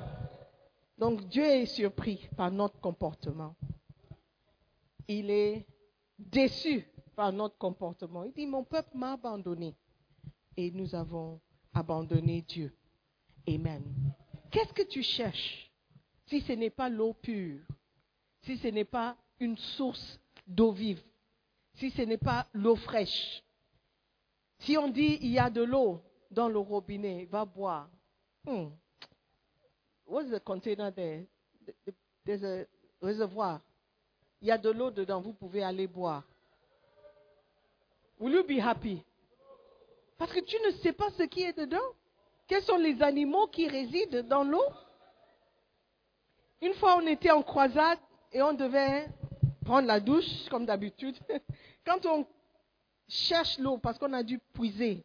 [0.96, 3.54] Donc Dieu est surpris par notre comportement.
[5.06, 5.66] Il est
[6.18, 8.24] déçu par notre comportement.
[8.24, 9.76] Il dit, mon peuple m'a abandonné.
[10.56, 11.38] Et nous avons
[11.74, 12.74] abandonné Dieu.
[13.46, 13.84] Amen.
[14.50, 15.63] Qu'est-ce que tu cherches?
[16.26, 17.60] Si ce n'est pas l'eau pure,
[18.42, 21.02] si ce n'est pas une source d'eau vive,
[21.74, 23.42] si ce n'est pas l'eau fraîche
[24.60, 26.00] Si on dit il y a de l'eau
[26.30, 27.88] dans le robinet, va boire.
[28.44, 28.68] Hmm.
[30.06, 31.26] What's the container there?
[32.24, 32.66] There's a
[33.02, 33.60] réservoir.
[34.40, 36.22] Il y a de l'eau dedans, vous pouvez aller boire.
[38.20, 39.02] Will you be happy?
[40.18, 41.78] Parce que tu ne sais pas ce qui est dedans.
[42.46, 44.64] Quels sont les animaux qui résident dans l'eau?
[46.60, 47.98] Une fois, on était en croisade
[48.32, 49.06] et on devait
[49.64, 51.16] prendre la douche, comme d'habitude.
[51.86, 52.26] Quand on
[53.08, 55.04] cherche l'eau, parce qu'on a dû puiser,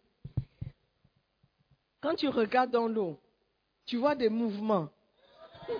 [2.01, 3.19] quand tu regardes dans l'eau,
[3.85, 4.87] tu vois des mouvements.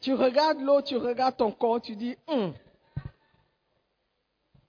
[0.00, 2.52] tu regardes l'eau, tu regardes ton corps, tu dis, Hum,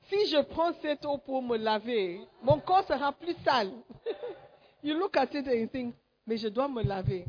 [0.10, 3.72] si je prends cette eau pour me laver, mon corps sera plus sale.
[4.84, 7.26] you look at it and you think, mais je dois me laver.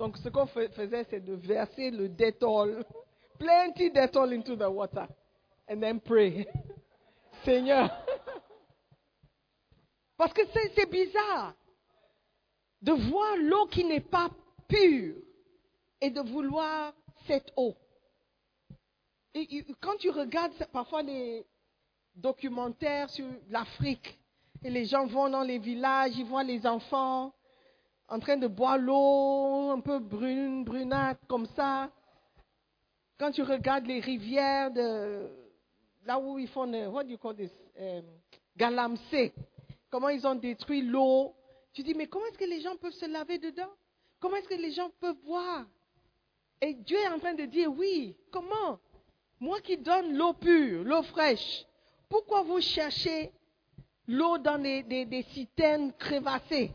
[0.00, 2.86] Donc ce qu'on faisait, c'est de verser le détol,
[3.38, 5.06] plenty détol into the water,
[5.68, 6.48] and then pray.
[7.44, 7.90] Seigneur.
[10.16, 10.40] Parce que
[10.74, 11.54] c'est bizarre
[12.80, 14.30] de voir l'eau qui n'est pas
[14.66, 15.16] pure
[16.00, 16.94] et de vouloir
[17.26, 17.74] cette eau.
[19.34, 21.44] Et, quand tu regardes parfois les
[22.14, 24.18] documentaires sur l'Afrique,
[24.64, 27.34] et les gens vont dans les villages, ils voient les enfants
[28.10, 31.90] en train de boire l'eau, un peu brune, brunâtre, comme ça.
[33.18, 34.70] Quand tu regardes les rivières
[36.04, 38.02] là où ils font, what do you call this, um,
[39.90, 41.34] comment ils ont détruit l'eau.
[41.72, 43.70] Tu dis, mais comment est-ce que les gens peuvent se laver dedans?
[44.18, 45.64] Comment est-ce que les gens peuvent boire?
[46.60, 48.80] Et Dieu est en train de dire, oui, comment?
[49.38, 51.64] Moi qui donne l'eau pure, l'eau fraîche,
[52.08, 53.30] pourquoi vous cherchez
[54.08, 56.72] l'eau dans des citernes crevassées?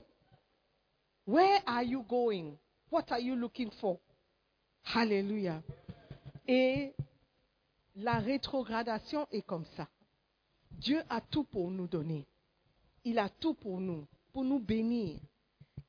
[1.26, 2.58] Where are you going?
[2.90, 4.00] What are you looking for?
[4.84, 5.64] Hallelujah.
[6.48, 6.94] Et
[7.96, 9.88] la rétrogradation est comme ça.
[10.72, 12.26] Dieu a tout pour nous donner.
[13.04, 15.20] Il a tout pour nous, pour nous bénir.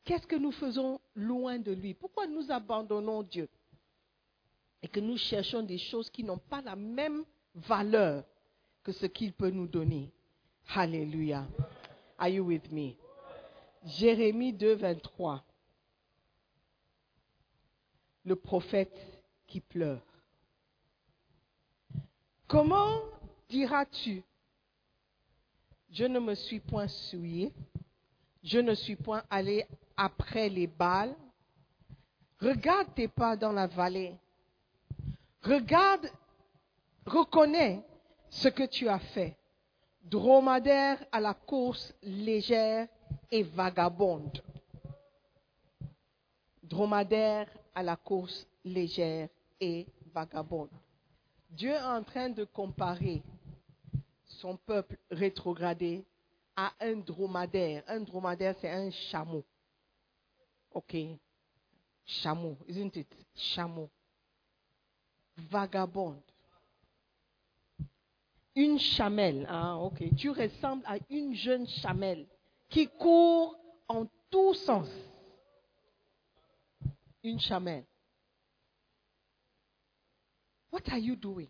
[0.05, 1.93] Qu'est-ce que nous faisons loin de lui?
[1.95, 3.49] Pourquoi nous abandonnons Dieu?
[4.83, 7.25] Et que nous cherchons des choses qui n'ont pas la même
[7.55, 8.25] valeur
[8.85, 10.13] que ce qu'il peut nous donner.
[10.75, 11.47] Hallelujah.
[12.19, 12.97] Are you with me?
[13.87, 15.45] Jérémie 2, 23.
[18.25, 18.97] Le prophète
[19.47, 20.03] qui pleure.
[22.49, 23.01] Comment
[23.49, 24.25] diras-tu?
[25.91, 27.53] Je ne me suis point souillé,
[28.43, 29.65] je ne suis point allé
[29.97, 31.15] après les balles.
[32.41, 34.17] Regarde tes pas dans la vallée.
[35.43, 36.11] Regarde,
[37.07, 37.85] reconnais
[38.31, 39.37] ce que tu as fait.
[40.03, 42.89] Dromadaire à la course légère
[43.31, 44.43] et vagabonde.
[46.63, 49.29] Dromadaire à la course légère
[49.61, 50.71] et vagabonde.
[51.51, 53.23] Dieu est en train de comparer
[54.25, 56.05] son peuple rétrogradé
[56.57, 57.83] à un dromadaire.
[57.87, 59.45] Un dromadaire, c'est un chameau.
[60.73, 60.97] OK?
[62.05, 63.09] Chameau, isn't it?
[63.35, 63.89] Chameau.
[65.37, 66.21] Vagabonde.
[68.55, 69.47] Une chamelle.
[69.49, 70.03] Ah, OK.
[70.17, 72.27] Tu ressembles à une jeune chamelle
[72.69, 73.59] qui court
[73.89, 74.89] en tous sens.
[77.23, 77.85] Une chamelle.
[80.71, 81.49] What are you doing?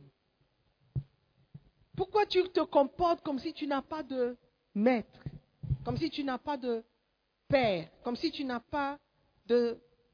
[1.97, 4.37] Pourquoi tu te comportes comme si tu n'as pas de
[4.75, 5.21] maître,
[5.85, 6.85] comme si tu n'as pas de
[7.49, 8.99] père, comme si tu n'as pas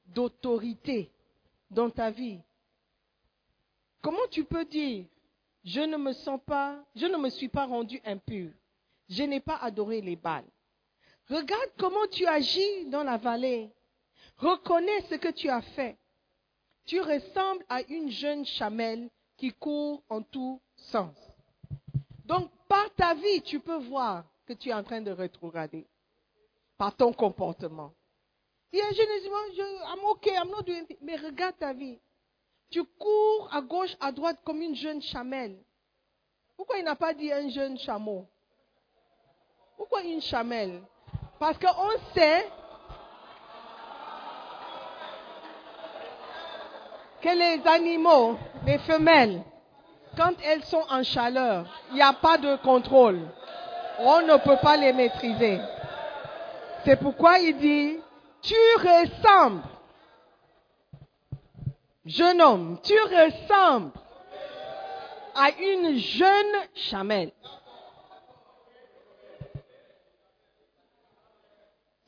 [0.06, 1.10] d'autorité
[1.70, 2.40] dans ta vie?
[4.00, 5.06] Comment tu peux dire,
[5.64, 8.52] je ne me sens pas, je ne me suis pas rendu impur,
[9.08, 10.48] je n'ai pas adoré les balles.
[11.28, 13.70] Regarde comment tu agis dans la vallée.
[14.38, 15.96] Reconnais ce que tu as fait.
[16.84, 21.16] Tu ressembles à une jeune chamelle qui court en tous sens.
[22.24, 25.86] Donc, par ta vie, tu peux voir que tu es en train de rétrograder.
[26.76, 27.92] Par ton comportement.
[28.72, 31.98] Il y a je, I'm okay, I'm not doing Mais regarde ta vie.
[32.70, 35.62] Tu cours à gauche, à droite comme une jeune chamelle.
[36.56, 38.26] Pourquoi il n'a pas dit un jeune chameau?
[39.76, 40.82] Pourquoi une chamelle?
[41.42, 42.46] Parce qu'on sait
[47.20, 49.42] que les animaux, les femelles,
[50.16, 53.22] quand elles sont en chaleur, il n'y a pas de contrôle.
[53.98, 55.58] On ne peut pas les maîtriser.
[56.84, 57.98] C'est pourquoi il dit,
[58.40, 59.62] tu ressembles,
[62.06, 63.90] jeune homme, tu ressembles
[65.34, 67.32] à une jeune chamelle.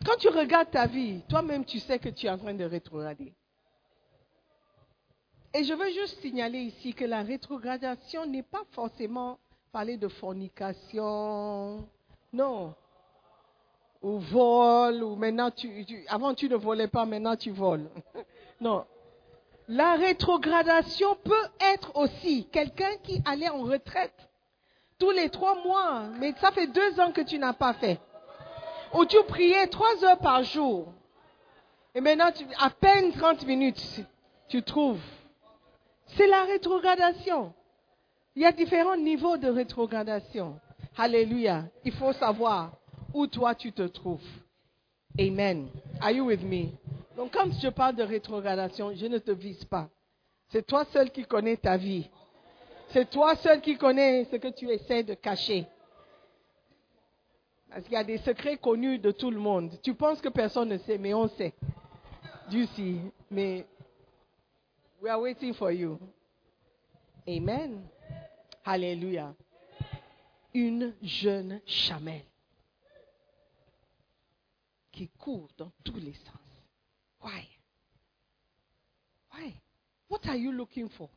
[0.05, 3.33] Quand tu regardes ta vie, toi-même tu sais que tu es en train de rétrograder.
[5.55, 9.39] Et je veux juste signaler ici que la rétrogradation n'est pas forcément
[9.73, 11.89] parler de fornication,
[12.35, 12.75] non.
[14.03, 17.89] Ou vol, ou maintenant tu, avant tu ne volais pas, maintenant tu voles.
[18.61, 18.85] non.
[19.69, 24.29] La rétrogradation peut être aussi quelqu'un qui allait en retraite
[24.99, 27.99] tous les trois mois, mais ça fait deux ans que tu n'as pas fait.
[28.95, 30.93] Ou tu priais trois heures par jour,
[31.95, 34.01] et maintenant à peine 30 minutes,
[34.49, 35.01] tu trouves
[36.17, 37.53] c'est la rétrogradation.
[38.37, 40.61] Il y a différents niveaux de rétrogradation.
[40.97, 41.65] Alléluia.
[41.85, 42.73] Il faut savoir
[43.13, 44.21] où toi tu te trouves.
[45.19, 45.69] Amen.
[46.01, 46.71] Are you with me?
[47.17, 49.89] Donc quand je parle de rétrogradation, je ne te vise pas.
[50.51, 52.09] C'est toi seul qui connais ta vie.
[52.91, 55.67] C'est toi seul qui connais ce que tu essaies de cacher.
[57.75, 59.81] Parce qu'il y a des secrets connus de tout le monde.
[59.83, 61.53] Tu penses que personne ne sait, mais on sait.
[62.49, 63.01] Dieu sait.
[63.33, 63.67] Mais
[65.03, 65.99] We are waiting for you.
[67.27, 67.85] Amen.
[68.65, 69.35] Alléluia.
[70.55, 72.25] Une jeune chamelle
[74.93, 76.63] qui court dans tous les sens.
[77.25, 77.49] Why?
[79.33, 79.61] Why?
[80.09, 81.11] What are you looking for?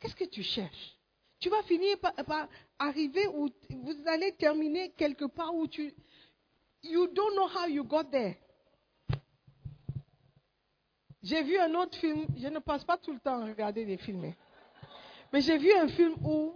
[0.00, 0.98] Qu'est-ce que tu cherches?
[1.38, 2.48] Tu vas finir par, par,
[2.78, 5.92] arriver où vous allez terminer quelque part où tu
[6.82, 8.36] you don't know how you got there.
[11.22, 14.24] J'ai vu un autre film, je ne pense pas tout le temps regarder des films,
[14.24, 14.34] hein.
[15.32, 16.54] mais j'ai vu un film où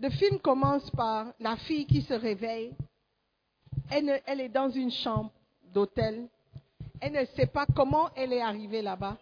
[0.00, 2.74] Le film commence par la fille qui se réveille.
[3.90, 5.32] Elle, elle est dans une chambre
[5.62, 6.28] d'hôtel.
[7.00, 9.16] Elle ne sait pas comment elle est arrivée là-bas.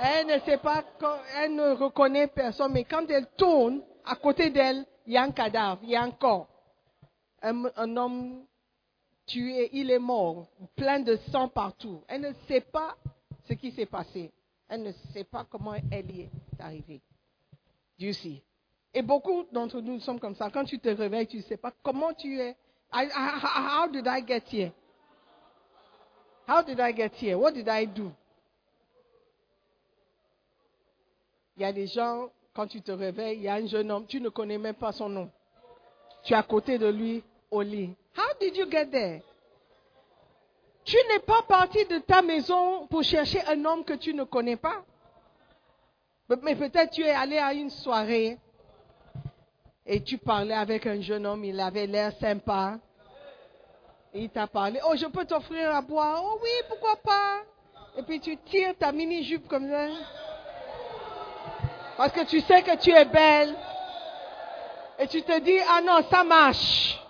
[0.00, 0.84] Elle ne sait pas,
[1.36, 5.30] elle ne reconnaît personne, mais quand elle tourne, à côté d'elle, il y a un
[5.30, 6.48] cadavre, il y a un corps.
[7.42, 8.44] Un, un homme
[9.26, 12.02] tué, il est mort, plein de sang partout.
[12.08, 12.96] Elle ne sait pas
[13.48, 14.32] ce qui s'est passé.
[14.68, 17.00] Elle ne sait pas comment elle y est arrivée.
[17.98, 18.42] Dieu sait.
[18.92, 20.50] Et beaucoup d'entre nous sommes comme ça.
[20.50, 22.56] Quand tu te réveilles, tu ne sais pas comment tu es.
[22.92, 24.72] I- I- how did I get here?
[26.48, 27.36] How did I get here?
[27.36, 28.10] What did I do?
[31.56, 34.06] Il y a des gens, quand tu te réveilles, il y a un jeune homme,
[34.06, 35.30] tu ne connais même pas son nom.
[36.24, 37.94] Tu es à côté de lui au lit.
[38.16, 39.22] How did you get there?
[40.84, 44.56] Tu n'es pas parti de ta maison pour chercher un homme que tu ne connais
[44.56, 44.84] pas.
[46.42, 48.38] Mais peut-être tu es allé à une soirée
[49.86, 52.78] et tu parlais avec un jeune homme, il avait l'air sympa.
[54.14, 57.42] Il t'a parlé, oh je peux t'offrir à boire, oh oui, pourquoi pas?
[57.96, 59.88] Et puis tu tires ta mini-jupe comme ça.
[61.96, 63.54] Parce que tu sais que tu es belle.
[64.98, 67.00] Et tu te dis, ah non, ça marche.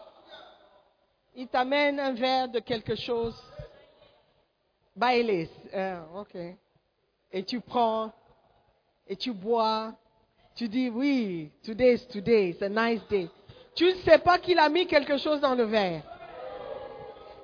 [1.34, 3.34] Il t'amène un verre de quelque chose.
[4.94, 5.50] Baileys.
[5.74, 6.36] Ah, ok.
[7.32, 8.12] Et tu prends,
[9.06, 9.92] et tu bois.
[10.54, 13.28] Tu dis, oui, today is today, it's a nice day.
[13.74, 16.02] Tu ne sais pas qu'il a mis quelque chose dans le verre.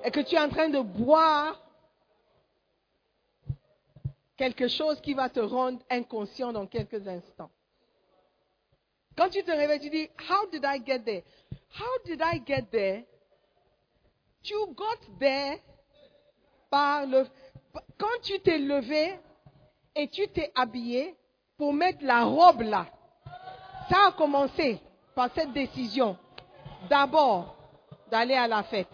[0.05, 1.59] Et que tu es en train de boire
[4.41, 7.51] quelque chose qui va te rendre inconscient dans quelques instants.
[9.15, 11.23] Quand tu te réveilles, tu dis, How did I get there?
[11.77, 13.03] How did I get there?
[14.43, 15.59] You got there
[16.71, 17.27] par le.
[17.99, 19.19] Quand tu t'es levé
[19.95, 21.15] et tu t'es habillé
[21.55, 22.87] pour mettre la robe là,
[23.91, 24.79] ça a commencé
[25.13, 26.17] par cette décision.
[26.89, 27.55] D'abord,
[28.09, 28.89] d'aller à la fête.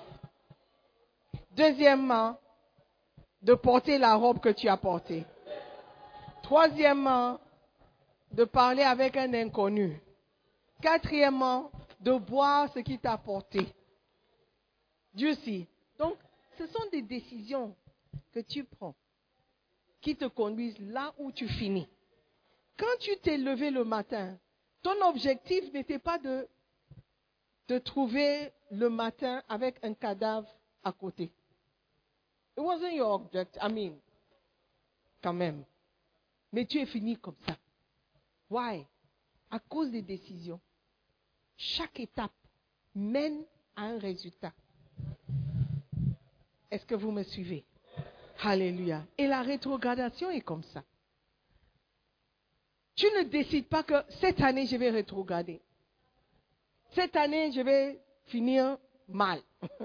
[1.52, 2.38] Deuxièmement,
[3.42, 5.24] de porter la robe que tu as portée.
[6.48, 7.42] Troisièmement,
[8.32, 10.00] de parler avec un inconnu.
[10.82, 11.70] Quatrièmement,
[12.00, 13.68] de boire ce qui t'a porté.
[15.14, 15.68] Dieu sait.
[16.00, 16.16] Donc,
[16.58, 17.76] ce sont des décisions
[18.32, 18.96] que tu prends
[20.00, 21.90] qui te conduisent là où tu finis.
[22.78, 24.38] Quand tu t'es levé le matin,
[24.82, 26.48] ton objectif n'était pas de
[27.68, 30.48] de trouver le matin avec un cadavre
[30.82, 31.26] à côté.
[32.56, 33.58] It wasn't your object.
[33.62, 33.98] I mean,
[35.22, 35.66] quand même.
[36.54, 37.58] Mais tu es fini comme ça.
[38.50, 38.86] Why?
[39.52, 40.60] À cause des décisions.
[41.58, 42.32] Chaque étape
[42.96, 43.44] mène
[43.76, 44.54] à un résultat.
[46.70, 47.66] Est-ce que vous me suivez?
[48.42, 49.04] Alléluia.
[49.18, 50.84] Et la rétrogradation est comme ça.
[52.96, 55.62] Tu ne décides pas que cette année, je vais rétrograder.
[56.92, 58.78] Cette année, je vais finir
[59.08, 59.42] mal.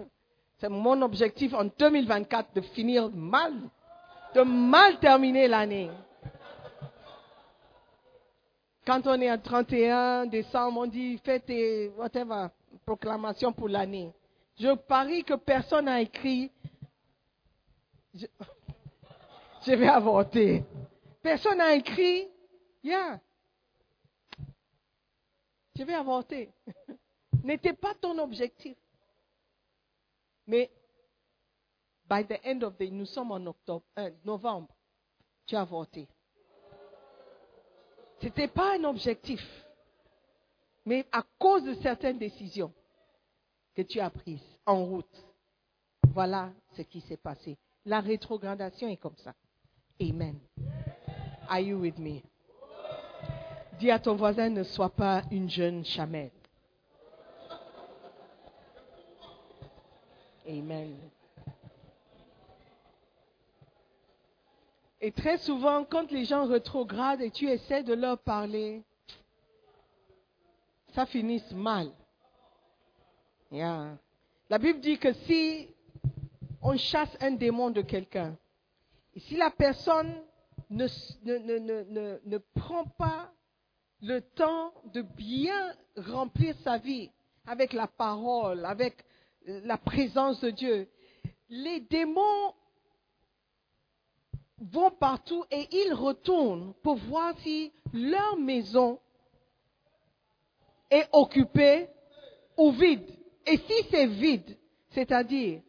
[0.58, 3.52] C'est mon objectif en 2024 de finir mal,
[4.34, 5.90] de mal terminer l'année.
[8.84, 12.48] Quand on est à 31 décembre, on dit faites tes whatever,
[12.84, 14.12] proclamations pour l'année.
[14.58, 16.50] Je parie que personne n'a écrit
[18.14, 18.26] je,
[19.66, 20.64] vais avorter.
[21.22, 22.28] Personne n'a écrit
[22.82, 23.20] yeah,
[25.76, 26.50] je vais avorter.
[27.44, 28.76] N'était pas ton objectif.
[30.46, 30.70] Mais
[32.08, 34.68] by the end of the, nous sommes en octobre, euh, novembre,
[35.46, 36.08] tu as avorté.
[38.22, 39.42] Ce n'était pas un objectif,
[40.86, 42.72] mais à cause de certaines décisions
[43.74, 45.26] que tu as prises en route,
[46.14, 47.58] voilà ce qui s'est passé.
[47.84, 49.34] La rétrogradation est comme ça.
[50.00, 50.38] Amen.
[51.48, 52.20] Are you with me?
[53.80, 56.30] Dis à ton voisin, ne sois pas une jeune chamelle.
[60.46, 60.96] Amen.
[65.04, 68.84] Et très souvent, quand les gens rétrogradent et tu essaies de leur parler,
[70.94, 71.90] ça finit mal.
[73.50, 73.98] Yeah.
[74.48, 75.68] La Bible dit que si
[76.62, 78.36] on chasse un démon de quelqu'un,
[79.16, 80.22] et si la personne
[80.70, 80.86] ne,
[81.24, 83.32] ne, ne, ne, ne prend pas
[84.02, 87.10] le temps de bien remplir sa vie
[87.44, 89.04] avec la parole, avec
[89.46, 90.88] la présence de Dieu,
[91.48, 92.54] les démons
[94.58, 98.98] vont partout et ils retournent pour voir si leur maison
[100.90, 101.88] est occupée
[102.56, 103.08] ou vide.
[103.46, 104.56] Et si c'est vide,
[104.90, 105.62] c'est-à-dire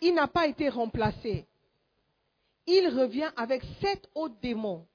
[0.00, 1.46] il n'a pas été remplacé,
[2.66, 4.86] il revient avec sept autres démons,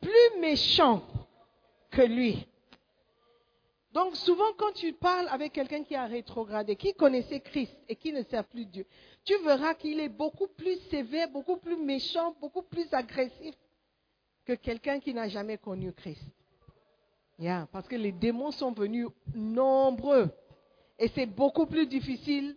[0.00, 1.02] plus méchants
[1.90, 2.46] que lui.
[3.92, 8.12] Donc souvent quand tu parles avec quelqu'un qui a rétrogradé, qui connaissait Christ et qui
[8.12, 8.86] ne sert plus Dieu,
[9.26, 13.54] tu verras qu'il est beaucoup plus sévère, beaucoup plus méchant, beaucoup plus agressif
[14.46, 16.22] que quelqu'un qui n'a jamais connu Christ.
[17.72, 20.30] Parce que les démons sont venus nombreux.
[20.98, 22.56] Et c'est beaucoup plus difficile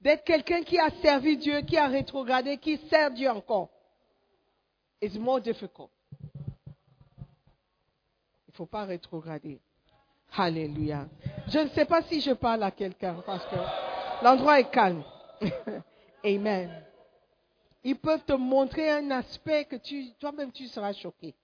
[0.00, 3.68] d'être quelqu'un qui a servi Dieu, qui a rétrogradé, qui sert Dieu encore.
[5.02, 5.90] It's more difficult.
[8.48, 9.58] Il ne faut pas rétrograder.
[10.36, 11.08] Alléluia.
[11.48, 13.56] Je ne sais pas si je parle à quelqu'un parce que
[14.24, 15.02] l'endroit est calme.
[16.26, 16.82] Amen.
[17.84, 19.76] Ils peuvent te montrer un aspect que
[20.18, 21.36] toi-même tu seras choqué.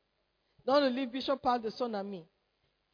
[0.64, 2.24] Dans le livre, Bishop parle de son ami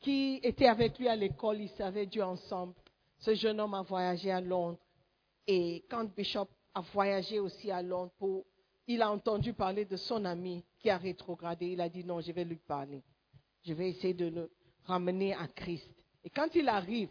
[0.00, 2.74] qui était avec lui à l'école, ils servaient Dieu ensemble.
[3.18, 4.78] Ce jeune homme a voyagé à Londres.
[5.46, 8.12] Et quand Bishop a voyagé aussi à Londres,
[8.86, 11.68] il a entendu parler de son ami qui a rétrogradé.
[11.68, 13.02] Il a dit non, je vais lui parler.
[13.64, 14.50] Je vais essayer de le
[14.84, 15.90] ramener à Christ.
[16.22, 17.08] Et quand il arrive,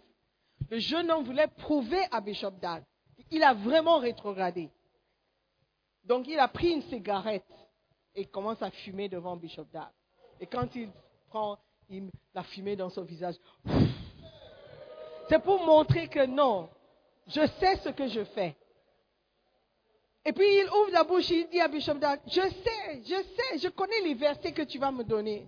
[0.70, 2.84] le jeune homme voulait prouver à Bishop Dad
[3.30, 4.70] qu'il a vraiment rétrogradé.
[6.04, 7.44] Donc il a pris une cigarette
[8.16, 9.92] et commence à fumer devant Bishop Dad.
[10.40, 10.90] Et quand il
[11.30, 11.58] prend
[11.90, 13.36] il, la fumée dans son visage,
[15.30, 16.70] c'est pour montrer que non,
[17.28, 18.56] je sais ce que je fais.
[20.26, 23.58] Et puis il ouvre la bouche, il dit à Bishop Dad, je sais, je sais,
[23.60, 25.48] je connais les versets que tu vas me donner.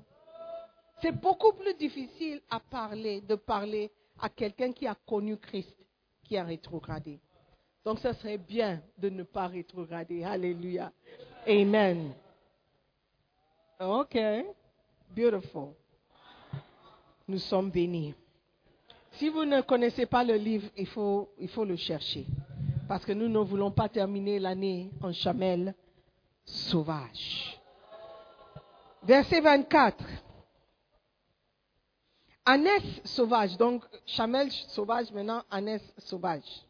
[1.02, 5.76] C'est beaucoup plus difficile à parler, de parler à quelqu'un qui a connu Christ,
[6.24, 7.20] qui a rétrogradé.
[7.86, 10.24] Donc, ça serait bien de ne pas rétrograder.
[10.24, 10.92] Alléluia.
[11.48, 12.14] Amen.
[13.80, 14.18] OK.
[15.16, 15.74] Beautiful.
[17.28, 18.14] Nous sommes bénis.
[19.14, 22.26] Si vous ne connaissez pas le livre, il faut, il le chercher.
[22.88, 25.74] Parce que nous ne voulons pas terminer l'année en chamelle
[26.44, 27.60] sauvage.
[29.04, 30.04] Verset 24.
[32.46, 36.66] Anès sauvage, donc chamelle sauvage, maintenant anès sauvage.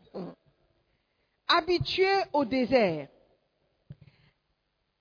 [1.52, 3.10] Habitué au désert,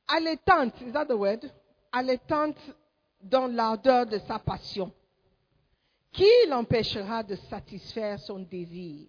[0.08, 1.52] allaitante, is that the word?
[1.92, 2.58] Allaitante
[3.20, 4.92] dans l'ardeur de sa passion.
[6.12, 9.08] Qui l'empêchera de satisfaire son désir?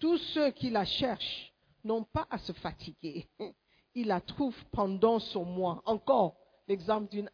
[0.00, 1.52] Tous ceux qui la cherchent
[1.84, 3.28] n'ont pas à se fatiguer.
[3.94, 5.82] Ils la trouvent pendant son mois.
[5.86, 7.30] Encore l'exemple d'une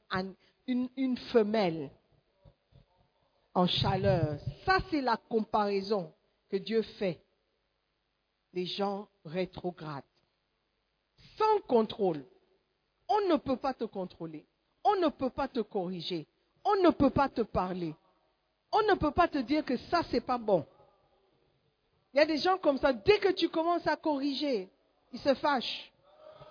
[0.67, 1.91] une, une femelle
[3.55, 4.39] en chaleur.
[4.65, 6.13] Ça, c'est la comparaison
[6.51, 7.21] que Dieu fait.
[8.53, 10.05] Les gens rétrogrades.
[11.37, 12.25] Sans contrôle.
[13.09, 14.47] On ne peut pas te contrôler.
[14.85, 16.27] On ne peut pas te corriger.
[16.65, 17.95] On ne peut pas te parler.
[18.73, 20.65] On ne peut pas te dire que ça, c'est pas bon.
[22.13, 24.69] Il y a des gens comme ça, dès que tu commences à corriger,
[25.13, 25.93] ils se fâchent.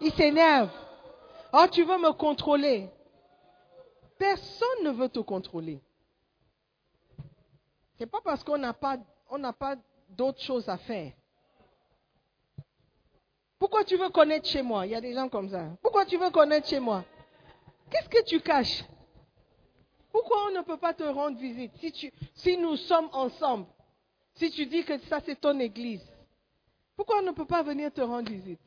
[0.01, 0.71] Ils s'énervent.
[1.53, 2.89] Oh, tu veux me contrôler.
[4.17, 5.81] Personne ne veut te contrôler.
[7.97, 8.97] Ce n'est pas parce qu'on n'a pas,
[9.57, 9.75] pas
[10.09, 11.11] d'autres choses à faire.
[13.59, 14.85] Pourquoi tu veux connaître chez moi?
[14.85, 15.67] Il y a des gens comme ça.
[15.81, 17.03] Pourquoi tu veux connaître chez moi?
[17.91, 18.85] Qu'est-ce que tu caches?
[20.11, 21.73] Pourquoi on ne peut pas te rendre visite?
[22.35, 23.67] Si, nous sommes ensemble
[24.35, 26.05] Si tu dis que ça c'est ton église,
[26.95, 28.61] pourquoi on ne peut pas venir te rendre visite?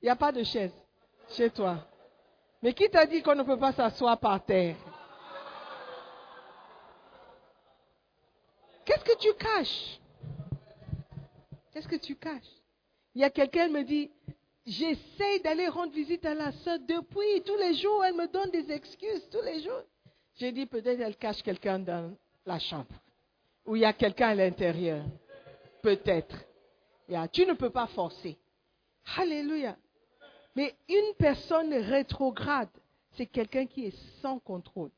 [0.00, 0.72] Il n'y a pas de chaise
[1.30, 1.78] chez toi.
[2.62, 4.76] Mais qui t'a dit qu'on ne peut pas s'asseoir par terre?
[8.84, 10.00] Qu'est-ce que tu caches?
[11.72, 12.42] Qu'est-ce que tu caches?
[13.14, 14.10] Il y a quelqu'un qui me dit,
[14.66, 18.70] j'essaye d'aller rendre visite à la soeur depuis tous les jours, elle me donne des
[18.70, 19.82] excuses tous les jours.
[20.36, 22.14] J'ai dit, peut-être elle cache quelqu'un dans
[22.46, 22.94] la chambre.
[23.66, 25.04] Ou il y a quelqu'un à l'intérieur.
[25.82, 26.36] Peut-être.
[27.32, 28.38] Tu ne peux pas forcer.
[29.16, 29.76] Alléluia.
[30.54, 32.70] Mais une personne rétrograde,
[33.12, 34.90] c'est quelqu'un qui est sans contrôle.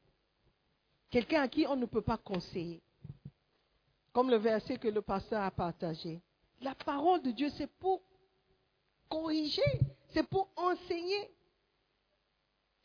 [1.10, 2.80] Quelqu'un à qui on ne peut pas conseiller.
[4.12, 6.20] Comme le verset que le pasteur a partagé.
[6.60, 8.02] La parole de Dieu, c'est pour
[9.08, 9.62] corriger,
[10.12, 11.30] c'est pour enseigner,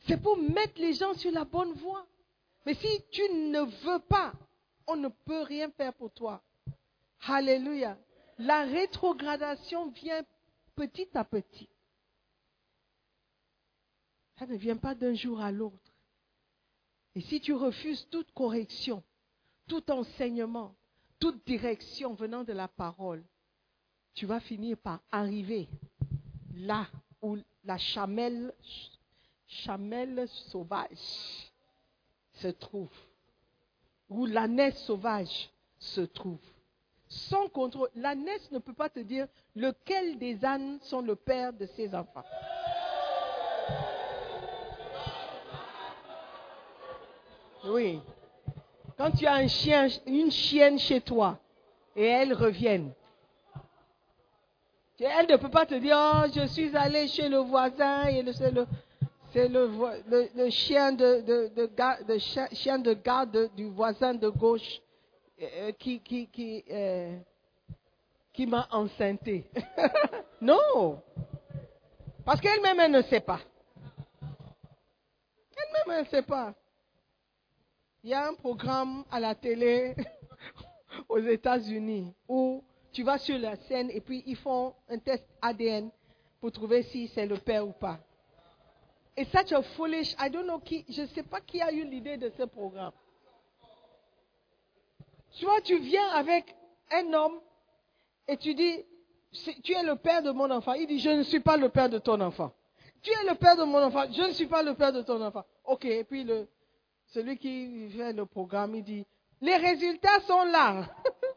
[0.06, 2.06] c'est pour mettre les gens sur la bonne voie.
[2.66, 4.32] Mais si tu ne veux pas,
[4.86, 6.42] on ne peut rien faire pour toi.
[7.26, 7.98] Alléluia.
[8.38, 10.22] La rétrogradation vient
[10.74, 11.68] petit à petit.
[14.38, 15.92] Ça ne vient pas d'un jour à l'autre.
[17.14, 19.02] Et si tu refuses toute correction,
[19.68, 20.74] tout enseignement,
[21.18, 23.22] toute direction venant de la parole,
[24.14, 25.68] tu vas finir par arriver
[26.54, 26.86] là
[27.22, 28.52] où la chamelle,
[30.26, 30.88] sauvage
[32.34, 32.90] se trouve,
[34.08, 36.38] où l'ânesse sauvage se trouve.
[37.08, 41.66] Sans contrôle, l'ânesse ne peut pas te dire lequel des ânes sont le père de
[41.66, 42.24] ses enfants.
[47.64, 48.00] Oui.
[48.96, 51.38] Quand tu as une chienne chez toi
[51.96, 52.92] et elles reviennent,
[55.04, 58.24] elle ne peut pas te dire, oh, je suis allé chez le voisin et
[59.32, 64.80] c'est le, chien de, garde du voisin de gauche
[65.40, 67.16] euh, qui, qui, qui, euh,
[68.32, 69.46] qui m'a enceinté.
[70.40, 71.00] non.
[72.24, 73.40] Parce qu'elle-même, elle ne sait pas.
[75.56, 76.54] Elle-même, elle ne sait pas.
[78.02, 79.94] Il y a un programme à la télé
[81.08, 82.62] aux États-Unis où
[82.92, 85.90] tu vas sur la scène et puis ils font un test ADN
[86.40, 87.98] pour trouver si c'est le père ou pas.
[89.16, 91.84] Et such a foolish, I don't know qui, je ne sais pas qui a eu
[91.84, 92.92] l'idée de ce programme.
[95.32, 96.54] Tu vois, tu viens avec
[96.90, 97.40] un homme
[98.26, 98.84] et tu dis,
[99.62, 100.72] tu es le père de mon enfant.
[100.72, 102.52] Il dit, je ne suis pas le père de ton enfant.
[103.02, 105.22] Tu es le père de mon enfant, je ne suis pas le père de ton
[105.22, 105.44] enfant.
[105.64, 106.48] Ok, et puis le,
[107.06, 109.06] celui qui fait le programme, il dit,
[109.40, 110.84] les résultats sont là.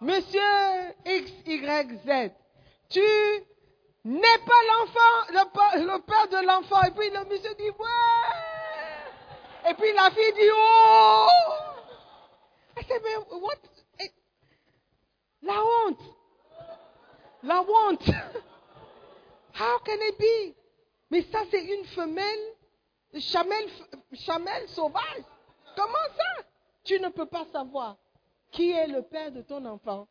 [0.00, 2.30] Monsieur X, Y, Z,
[2.88, 3.00] tu
[4.04, 5.44] n'es pas l'enfant, le,
[6.02, 6.80] père de l'enfant.
[6.84, 9.70] Et puis le monsieur dit, ouais.
[9.70, 11.26] Et puis la fille dit, oh.
[12.76, 13.58] I said, mais what?
[15.42, 16.00] La honte.
[17.42, 18.08] La honte.
[19.54, 20.54] How can it be?
[21.10, 22.54] Mais ça, c'est une femelle,
[23.18, 23.68] chamelle,
[24.12, 25.24] chamelle sauvage.
[25.74, 26.44] Comment ça?
[26.84, 27.96] Tu ne peux pas savoir
[28.50, 30.08] qui est le père de ton enfant,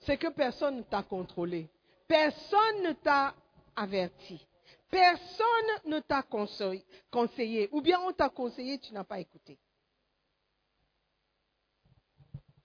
[0.00, 1.68] c'est que personne ne t'a contrôlé.
[2.06, 3.34] Personne ne t'a
[3.76, 4.44] averti.
[4.90, 7.68] Personne ne t'a conseillé.
[7.72, 9.58] Ou bien on t'a conseillé, tu n'as pas écouté.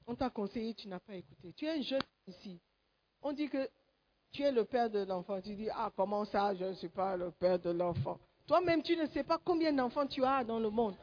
[0.08, 1.54] On t'a conseillé, tu n'as pas écouté.
[1.54, 2.60] Tu es un jeune ici.
[3.22, 3.70] On dit que
[4.32, 5.42] tu es le père de l'enfant.
[5.42, 8.20] Tu dis, ah, comment ça, je ne suis pas le père de l'enfant?
[8.48, 10.96] Toi-même, tu ne sais pas combien d'enfants tu as dans le monde.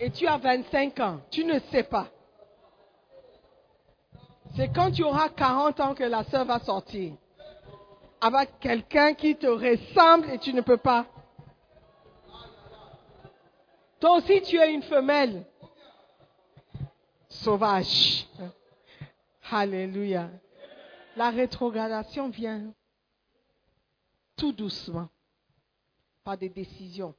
[0.00, 2.08] Et tu as 25 ans, tu ne sais pas.
[4.56, 7.14] C'est quand tu auras 40 ans que la sœur va sortir.
[8.20, 11.06] Avec quelqu'un qui te ressemble et tu ne peux pas.
[14.00, 15.44] Toi aussi, tu es une femelle.
[17.28, 18.26] Sauvage.
[19.50, 20.30] Alléluia.
[21.16, 22.72] La rétrogradation vient
[24.36, 25.08] tout doucement
[26.24, 27.14] par des décisions.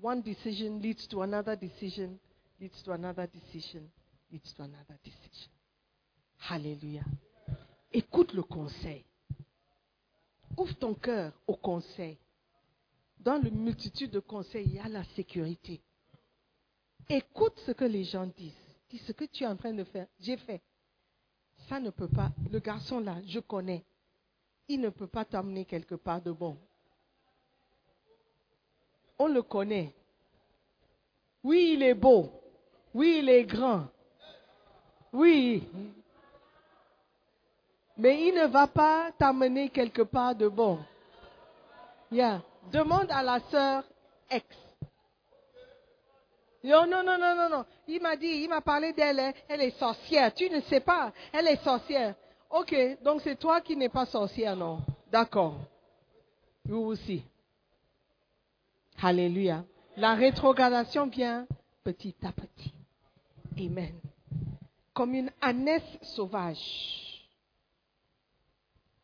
[0.00, 2.18] One decision leads to another decision,
[2.60, 3.90] leads to another decision,
[4.30, 5.50] leads to another decision.
[6.50, 7.02] Alléluia.
[7.92, 9.04] Écoute le conseil.
[10.56, 12.16] Ouvre ton cœur au conseil.
[13.18, 15.80] Dans la multitude de conseils, il y a la sécurité.
[17.08, 18.52] Écoute ce que les gens disent.
[18.90, 20.06] Dis ce que tu es en train de faire.
[20.20, 20.62] J'ai fait.
[21.68, 22.30] Ça ne peut pas.
[22.50, 23.84] Le garçon là, je connais.
[24.68, 26.56] Il ne peut pas t'amener quelque part de bon
[29.18, 29.92] on le connaît.
[31.42, 32.30] Oui, il est beau.
[32.94, 33.86] Oui, il est grand.
[35.12, 35.68] Oui.
[37.96, 40.78] Mais il ne va pas t'amener quelque part de bon.
[42.10, 42.42] Yeah.
[42.70, 43.84] Demande à la sœur
[44.30, 44.46] ex.
[46.64, 47.64] Non, non, non, non, non, non.
[47.86, 49.32] Il m'a dit, il m'a parlé d'elle, hein.
[49.48, 50.34] elle est sorcière.
[50.34, 52.14] Tu ne sais pas, elle est sorcière.
[52.50, 54.80] Ok, donc c'est toi qui n'es pas sorcière, non?
[55.10, 55.56] D'accord.
[56.64, 57.24] Vous aussi.
[59.00, 59.64] Alléluia.
[59.96, 61.46] La rétrogradation vient
[61.84, 62.74] petit à petit.
[63.56, 63.94] Amen.
[64.92, 67.28] Comme une ânesse sauvage.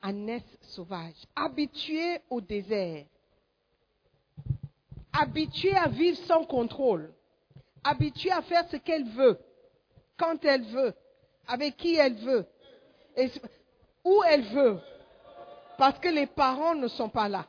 [0.02, 1.14] Ânesse sauvage.
[1.36, 3.06] Habituée au désert.
[5.12, 7.12] Habituée à vivre sans contrôle.
[7.84, 9.38] Habituée à faire ce qu'elle veut.
[10.16, 10.94] Quand elle veut.
[11.46, 12.46] Avec qui elle veut.
[14.04, 14.80] Où elle veut.
[15.78, 17.46] Parce que les parents ne sont pas là.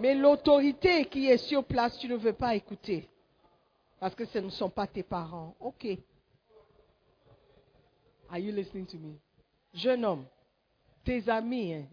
[0.00, 3.06] Mais l'autorité qui est sur place, tu ne veux pas écouter.
[3.98, 5.54] Parce que ce ne sont pas tes parents.
[5.60, 5.86] OK.
[8.30, 9.18] Are you listening to me?
[9.74, 10.24] Jeune homme,
[11.04, 11.86] tes amis, hein,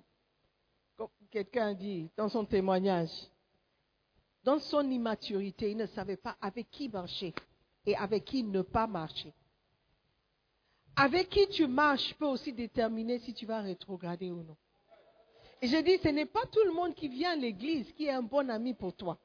[0.96, 3.12] comme quelqu'un dit dans son témoignage,
[4.42, 7.34] dans son immaturité, il ne savait pas avec qui marcher
[7.86, 9.34] et avec qui ne pas marcher.
[10.96, 14.56] Avec qui tu marches peut aussi déterminer si tu vas rétrograder ou non.
[15.62, 18.22] Je dis, ce n'est pas tout le monde qui vient à l'église qui est un
[18.22, 19.18] bon ami pour toi.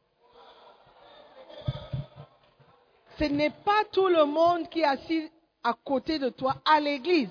[3.18, 5.30] Ce n'est pas tout le monde qui est assis
[5.62, 7.28] à côté de toi à l'église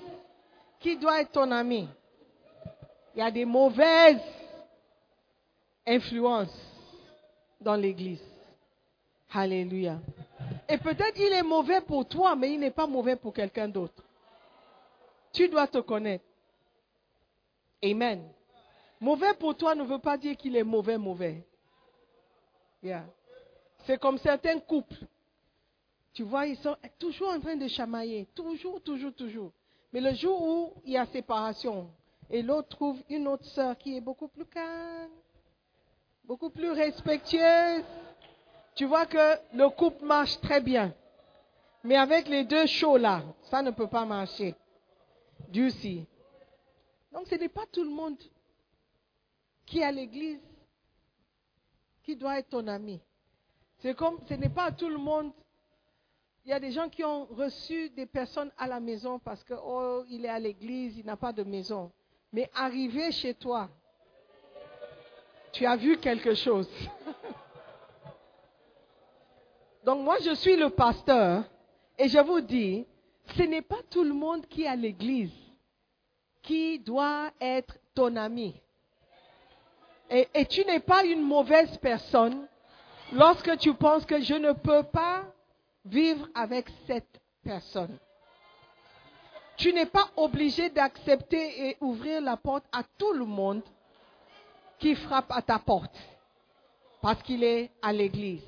[0.78, 1.88] qui doit être ton ami.
[3.14, 4.22] Il y a des mauvaises
[5.86, 6.56] influences
[7.60, 8.22] dans l'église.
[9.34, 9.98] Alléluia.
[10.68, 14.02] Et peut-être il est mauvais pour toi, mais il n'est pas mauvais pour quelqu'un d'autre.
[15.32, 16.24] Tu dois te connaître.
[17.82, 18.22] Amen.
[19.02, 21.44] Mauvais pour toi ne veut pas dire qu'il est mauvais, mauvais.
[22.84, 23.04] Yeah.
[23.84, 24.94] C'est comme certains couples.
[26.12, 28.28] Tu vois, ils sont toujours en train de chamailler.
[28.32, 29.50] Toujours, toujours, toujours.
[29.92, 31.90] Mais le jour où il y a séparation,
[32.30, 35.10] et l'autre trouve une autre sœur qui est beaucoup plus calme,
[36.22, 37.82] beaucoup plus respectueuse,
[38.76, 40.94] tu vois que le couple marche très bien.
[41.82, 44.54] Mais avec les deux chauds là, ça ne peut pas marcher.
[45.48, 46.06] Dieu si.
[47.12, 48.16] Donc ce n'est pas tout le monde
[49.66, 50.40] qui est à l'église
[52.02, 53.00] qui doit être ton ami.
[53.78, 55.32] C'est comme, ce n'est pas tout le monde.
[56.44, 59.54] Il y a des gens qui ont reçu des personnes à la maison parce que,
[59.54, 61.92] oh, il est à l'église, il n'a pas de maison.
[62.32, 63.68] Mais arrivé chez toi,
[65.52, 66.68] tu as vu quelque chose.
[69.84, 71.44] Donc moi, je suis le pasteur
[71.98, 72.86] et je vous dis,
[73.36, 75.30] ce n'est pas tout le monde qui est à l'église
[76.42, 78.60] qui doit être ton ami.
[80.12, 82.46] Et, tu n'es pas une mauvaise personne
[83.12, 85.24] lorsque tu penses que je ne peux pas
[85.86, 87.96] vivre avec cette personne.
[89.56, 93.62] Tu n'es pas obligé d'accepter et ouvrir la porte à tout le monde
[94.78, 95.96] qui frappe à ta porte
[97.00, 98.42] parce qu'il est à l'église.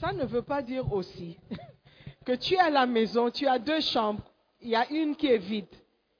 [0.00, 1.38] Ça ne veut pas dire aussi
[2.26, 4.24] que tu es à la maison, tu as deux chambres,
[4.60, 5.74] il y a une qui est vide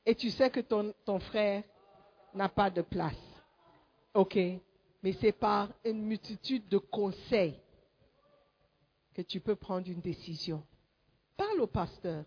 [0.06, 1.64] et tu sais que ton frère
[2.32, 3.33] n'a pas de place.
[4.14, 7.58] OK Mais c'est par une multitude de conseils
[9.12, 10.62] que tu peux prendre une décision.
[11.36, 12.24] Parle au pasteur.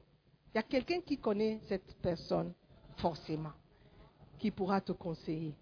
[0.54, 2.54] Il y a quelqu'un qui connaît cette personne,
[2.98, 3.54] forcément,
[4.40, 5.54] qui pourra te conseiller.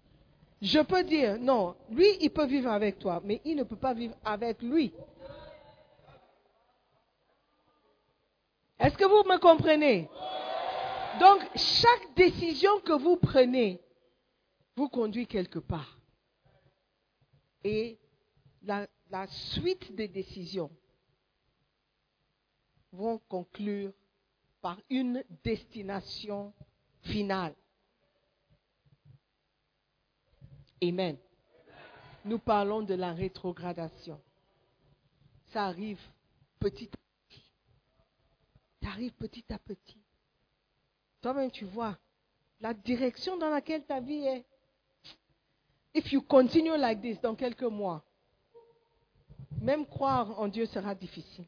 [0.62, 3.92] Je peux dire, non, lui, il peut vivre avec toi, mais il ne peut pas
[3.92, 4.92] vivre avec lui.
[8.78, 10.08] Est-ce que vous me comprenez?
[11.20, 13.80] Donc, chaque décision que vous prenez
[14.76, 15.98] vous conduit quelque part.
[17.66, 17.98] Et
[18.62, 18.86] la,
[19.26, 20.70] suite des décisions
[22.92, 23.92] vont conclure
[24.60, 26.54] par une destination
[27.02, 27.56] finale.
[30.80, 31.16] Amen.
[32.24, 34.20] Nous parlons de la rétrogradation.
[35.48, 36.00] Ça arrive
[36.60, 36.96] petit à
[37.28, 37.50] petit.
[38.80, 39.98] Ça arrive petit à petit.
[41.20, 41.98] Toi-même, tu vois
[42.60, 44.44] la direction dans laquelle ta vie est.
[45.96, 48.04] If you continue like this dans quelques mois,
[49.62, 51.46] même croire en Dieu sera difficile.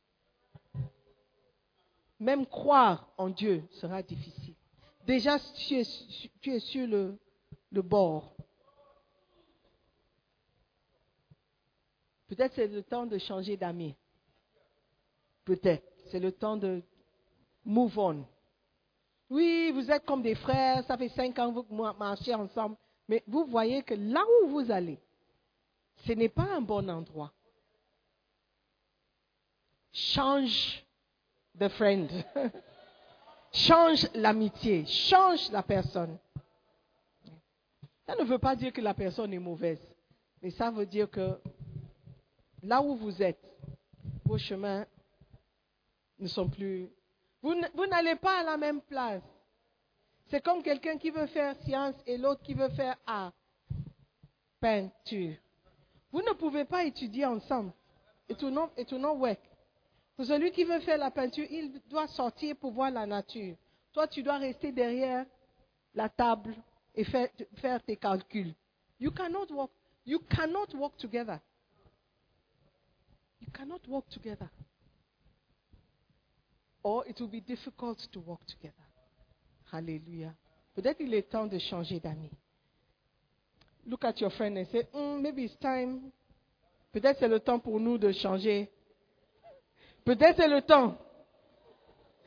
[2.18, 4.54] Même croire en Dieu sera difficile.
[5.06, 7.18] Déjà, tu es, sur le,
[7.70, 8.34] le bord.
[12.28, 13.94] Peut-être c'est le temps de changer d'amis.
[15.44, 15.86] Peut-être.
[16.10, 16.82] C'est le temps de
[17.66, 18.24] move on.
[19.28, 22.76] Oui, vous êtes comme des frères, ça fait cinq ans que vous marchez ensemble.
[23.08, 24.98] Mais vous voyez que là où vous allez,
[26.06, 27.32] ce n'est pas un bon endroit.
[29.92, 30.84] Change
[31.54, 32.10] de friend.
[33.52, 36.18] change l'amitié, change la personne.
[38.06, 39.80] Ça ne veut pas dire que la personne est mauvaise,
[40.40, 41.38] mais ça veut dire que
[42.62, 43.44] là où vous êtes,
[44.24, 44.86] vos chemins
[46.18, 46.90] ne sont plus...
[47.42, 47.54] Vous,
[47.86, 49.22] n'allez pas à la même place.
[50.30, 53.32] C'est comme quelqu'un qui veut faire science et l'autre qui veut faire art,
[54.60, 55.36] peinture.
[56.12, 57.72] Vous ne pouvez pas étudier ensemble.
[58.28, 59.40] Et tout non, et tout non work.
[60.18, 63.56] Celui qui veut faire la peinture, il doit sortir pour voir la nature.
[63.92, 65.24] Toi, tu dois rester derrière
[65.94, 66.54] la table
[66.94, 68.52] et faire, faire tes calculs.
[69.00, 69.70] You cannot walk.
[70.04, 71.40] You cannot walk together.
[73.40, 74.48] You cannot walk together.
[76.82, 78.87] Or it will be difficult to walk together.
[79.72, 80.34] Hallelujah.
[80.74, 82.30] Peut-être il est temps de changer d'amis.
[83.86, 86.10] Look at your friend and say, mm, maybe it's time.
[86.92, 88.70] Peut-être c'est le temps pour nous de changer.
[90.04, 90.96] Peut-être c'est le temps.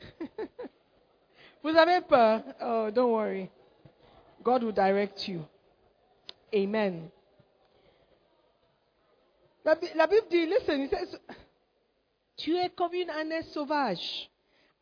[1.62, 2.42] Vous avez peur?
[2.60, 3.48] Oh, don't worry.
[4.42, 5.44] God will direct you.
[6.52, 7.08] Amen.
[9.64, 11.18] La, la Bible dit, listen, says,
[12.36, 14.28] tu es comme une ânesse sauvage,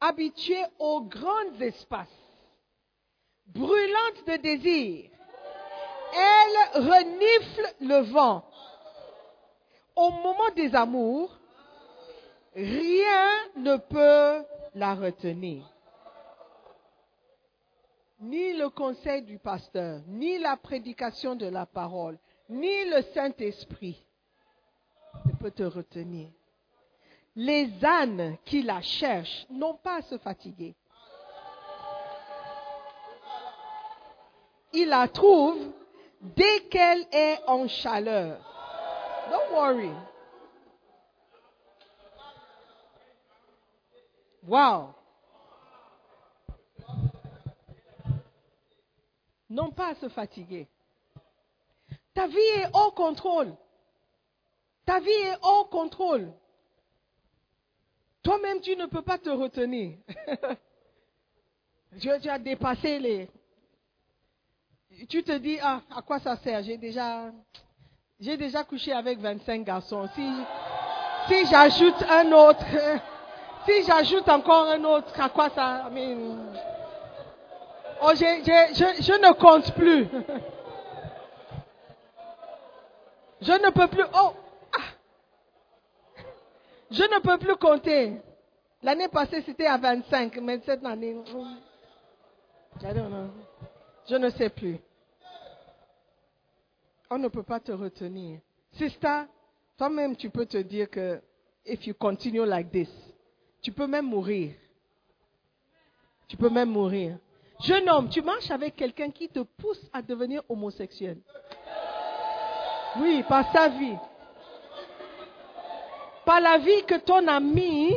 [0.00, 2.08] habituée aux grands espaces,
[3.54, 5.10] brûlante de désir.
[6.12, 8.44] Elle renifle le vent.
[9.96, 11.38] Au moment des amours,
[12.54, 14.44] rien ne peut
[14.74, 15.64] la retenir.
[18.20, 24.04] Ni le conseil du pasteur, ni la prédication de la parole, ni le Saint-Esprit
[25.24, 26.28] ne peut te retenir.
[27.36, 30.74] Les ânes qui la cherchent n'ont pas à se fatiguer.
[34.72, 35.58] Il la trouve
[36.20, 38.38] dès qu'elle est en chaleur.
[39.30, 39.90] Don't worry.
[44.46, 44.94] Wow.
[49.48, 50.68] Non pas à se fatiguer.
[52.14, 53.54] Ta vie est hors contrôle.
[54.86, 56.32] Ta vie est hors contrôle.
[58.22, 59.96] Toi-même, tu ne peux pas te retenir.
[62.00, 63.28] tu, tu as dépassé les.
[65.08, 66.62] Tu te dis, ah, à quoi ça sert?
[66.62, 67.30] J'ai déjà,
[68.18, 70.08] j'ai déjà couché avec 25 garçons.
[70.14, 70.28] Si,
[71.28, 72.64] si j'ajoute un autre,
[73.66, 76.16] si j'ajoute encore un autre, à quoi ça I
[78.02, 80.06] Oh, je ne compte plus.
[83.42, 84.04] Je ne peux plus.
[84.14, 84.32] Oh,
[84.74, 86.22] ah.
[86.90, 88.20] Je ne peux plus compter.
[88.82, 91.56] L'année passée, c'était à 25, mais cette année, hmm,
[92.82, 93.30] I don't know.
[94.10, 94.78] Je ne sais plus.
[97.08, 98.40] On ne peut pas te retenir.
[98.72, 99.22] Sister,
[99.78, 101.20] toi-même, tu peux te dire que
[101.64, 102.88] if you continue like this,
[103.62, 104.54] tu peux même mourir.
[106.28, 107.18] Tu peux même mourir.
[107.60, 111.18] Jeune homme, tu marches avec quelqu'un qui te pousse à devenir homosexuel.
[112.98, 113.96] Oui, par sa vie.
[116.24, 117.94] Par la vie que ton ami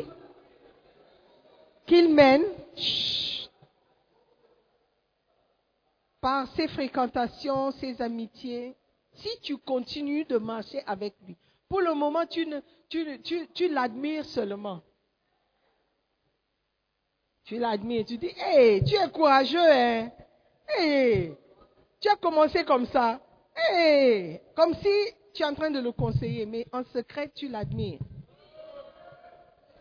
[1.86, 2.44] qu'il mène,
[6.24, 8.78] par ses fréquentations, ses amitiés,
[9.12, 11.36] si tu continues de marcher avec lui,
[11.68, 14.82] pour le moment, tu, l'admires seulement.
[17.44, 20.12] Tu l'admires, tu dis, hé, tu es courageux, hein?
[20.80, 21.34] Hé,
[22.00, 23.20] tu as commencé comme ça.
[23.74, 28.00] Hé, comme si tu es en train de le conseiller, mais en secret, tu l'admires.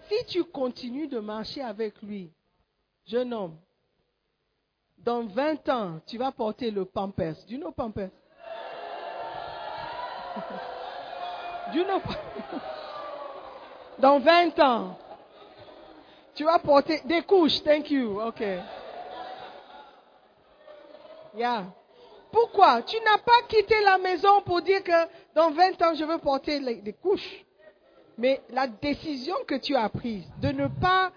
[0.09, 2.32] Si tu continues de marcher avec lui,
[3.07, 3.57] jeune homme,
[5.05, 7.36] dans 20 ans, tu vas porter le pampers.
[7.46, 8.11] Du know pampers?
[11.72, 12.61] Du know pampers?
[13.98, 14.98] Dans 20 ans,
[16.34, 17.62] tu vas porter des couches.
[17.62, 18.20] Thank you.
[18.20, 18.42] OK.
[21.34, 21.66] Yeah.
[22.30, 22.82] Pourquoi?
[22.82, 26.61] Tu n'as pas quitté la maison pour dire que dans 20 ans, je veux porter
[26.61, 27.44] des couches.
[28.18, 31.12] Mais la décision que tu as prise de ne pas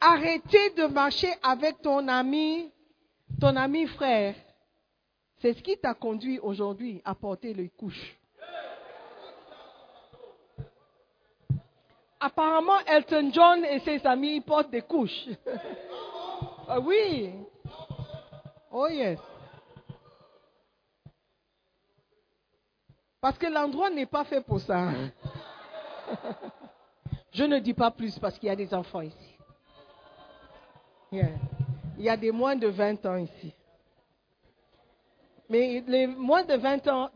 [0.00, 2.70] arrêter de marcher avec ton ami,
[3.40, 4.34] ton ami frère,
[5.40, 8.16] c'est ce qui t'a conduit aujourd'hui à porter les couches.
[12.20, 15.28] Apparemment, Elton John et ses amis portent des couches.
[16.70, 17.32] Ah oui.
[18.70, 19.18] Oh yes.
[23.20, 24.90] Parce que l'endroit n'est pas fait pour ça.
[27.32, 29.36] Je ne dis pas plus parce qu'il y a des enfants ici.
[31.10, 31.30] Yeah.
[31.98, 33.52] Il y a des moins de 20 ans ici.
[35.50, 37.10] Mais les moins de 20 ans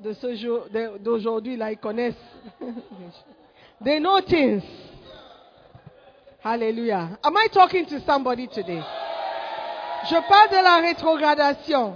[1.01, 2.15] d'aujourd'hui, là, ils connaissent.
[3.85, 4.63] They know things.
[6.43, 7.19] Hallelujah.
[7.23, 8.83] Am I talking to somebody today?
[10.05, 11.95] Je parle de la rétrogradation.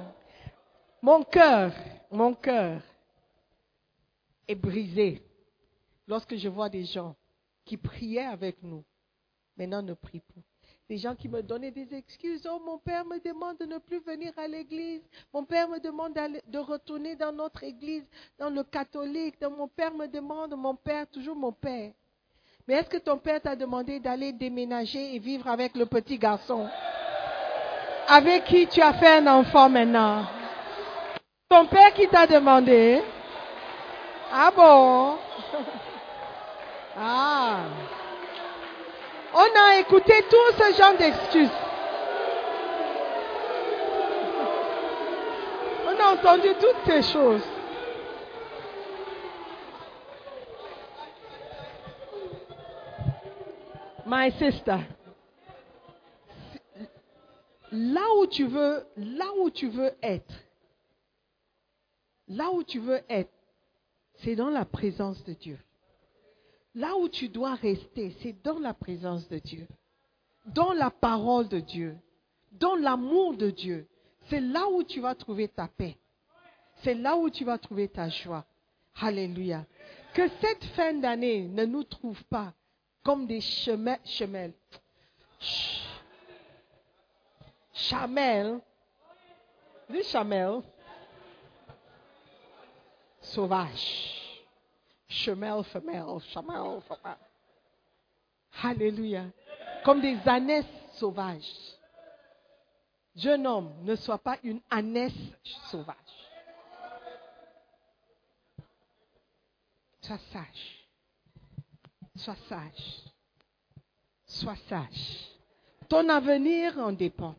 [1.03, 1.73] Mon cœur,
[2.13, 2.81] mon cœur
[4.47, 5.23] est brisé
[6.07, 7.17] lorsque je vois des gens
[7.65, 8.85] qui priaient avec nous,
[9.57, 10.45] maintenant ne prient plus.
[10.89, 12.47] Des gens qui me donnaient des excuses.
[12.49, 15.03] Oh, mon père me demande de ne plus venir à l'église.
[15.35, 18.05] Mon père me demande de retourner dans notre église,
[18.39, 19.35] dans le catholique.
[19.43, 21.91] Mon père me demande, mon père, toujours mon père.
[22.69, 26.69] Mais est-ce que ton père t'a demandé d'aller déménager et vivre avec le petit garçon?
[28.07, 30.25] Avec qui tu as fait un enfant maintenant?
[31.49, 33.03] Ton père qui t'a demandé?
[34.33, 35.17] Ah bon?
[36.99, 37.65] Ah
[39.39, 41.51] On a écouté tout ce genre d'excuses.
[45.85, 47.43] On a entendu toutes ces choses.
[54.07, 54.79] My sister,
[57.73, 60.35] là où tu veux, là où tu veux être,
[62.29, 63.33] là où tu veux être,
[64.15, 65.59] c'est dans la présence de Dieu.
[66.77, 69.67] Là où tu dois rester, c'est dans la présence de Dieu,
[70.45, 71.97] dans la parole de Dieu,
[72.53, 73.89] dans l'amour de Dieu.
[74.29, 75.97] C'est là où tu vas trouver ta paix.
[76.83, 78.45] C'est là où tu vas trouver ta joie.
[79.01, 79.65] Alléluia.
[80.13, 82.53] Que cette fin d'année ne nous trouve pas
[83.03, 84.53] comme des chemins, chemelles.
[85.41, 85.83] Ch-
[87.73, 88.61] Chamel.
[89.89, 90.61] Des chamel.
[93.21, 94.26] Sauvage.
[95.17, 97.17] Chemelle, femelle, chamel, femelle.
[98.63, 99.25] Alléluia.
[99.85, 101.77] Comme des ânesses sauvages.
[103.15, 105.15] Jeune homme, ne sois pas une ânesse
[105.71, 105.97] sauvage.
[110.03, 110.87] Sois sage.
[112.17, 113.05] Sois sage.
[114.27, 115.31] Sois sage.
[115.89, 117.35] Ton avenir en dépend.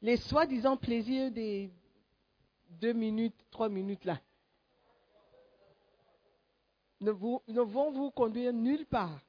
[0.00, 1.70] Les soi-disant plaisirs des
[2.70, 4.18] deux minutes, trois minutes là
[7.00, 9.20] ne, vous- ne vont vous conduire nulle part.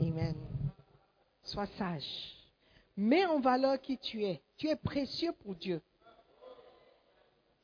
[0.00, 0.34] Amen.
[1.42, 2.34] Sois sage.
[2.96, 4.40] Mets en valeur qui tu es.
[4.56, 5.80] Tu es précieux pour Dieu.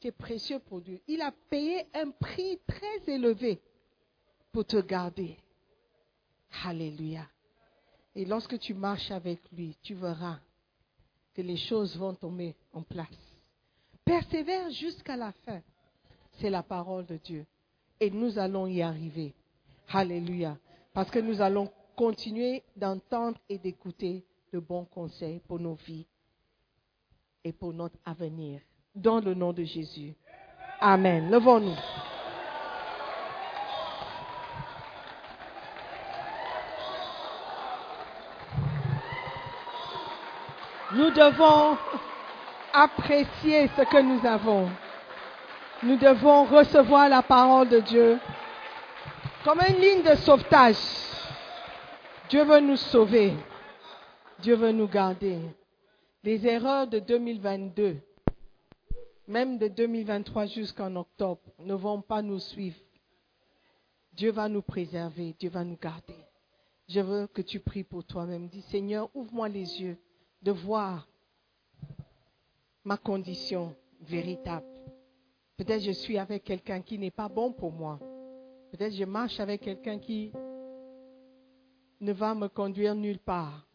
[0.01, 1.01] Tu es précieux pour Dieu.
[1.07, 3.61] Il a payé un prix très élevé
[4.51, 5.37] pour te garder.
[6.65, 7.27] Alléluia.
[8.15, 10.39] Et lorsque tu marches avec lui, tu verras
[11.33, 13.09] que les choses vont tomber en place.
[14.05, 15.63] Persévère jusqu'à la fin.
[16.33, 17.47] C'est la parole de Dieu.
[18.03, 19.33] Et nous allons y arriver.
[19.93, 20.57] Alléluia.
[20.93, 26.05] Parce que nous allons continuer d'entendre et d'écouter de bons conseils pour nos vies
[27.45, 28.61] et pour notre avenir.
[28.93, 30.17] Dans le nom de Jésus.
[30.81, 31.31] Amen.
[31.31, 31.77] Levons-nous.
[40.97, 41.79] Nous devons
[42.75, 44.69] apprécier ce que nous avons.
[45.85, 48.19] Nous devons recevoir la parole de Dieu
[49.43, 50.77] comme une ligne de sauvetage.
[52.31, 53.33] Dieu veut nous sauver.
[54.39, 55.41] Dieu veut nous garder.
[56.23, 57.97] Les erreurs de 2022,
[59.27, 62.79] même de 2023 jusqu'en octobre, ne vont pas nous suivre.
[64.13, 65.35] Dieu va nous préserver.
[65.37, 66.17] Dieu va nous garder.
[66.89, 68.47] Je veux que tu pries pour toi-même.
[68.47, 69.97] Dis, Seigneur, ouvre-moi les yeux
[70.43, 71.09] de voir
[72.85, 74.72] ma condition véritable.
[75.65, 78.01] Peut-être je suis avec quelqu'un qui n'est pas bon pour moi.
[78.73, 80.33] Peut-être je marche avec quelqu'un qui
[82.01, 83.69] ne va me conduire nulle part.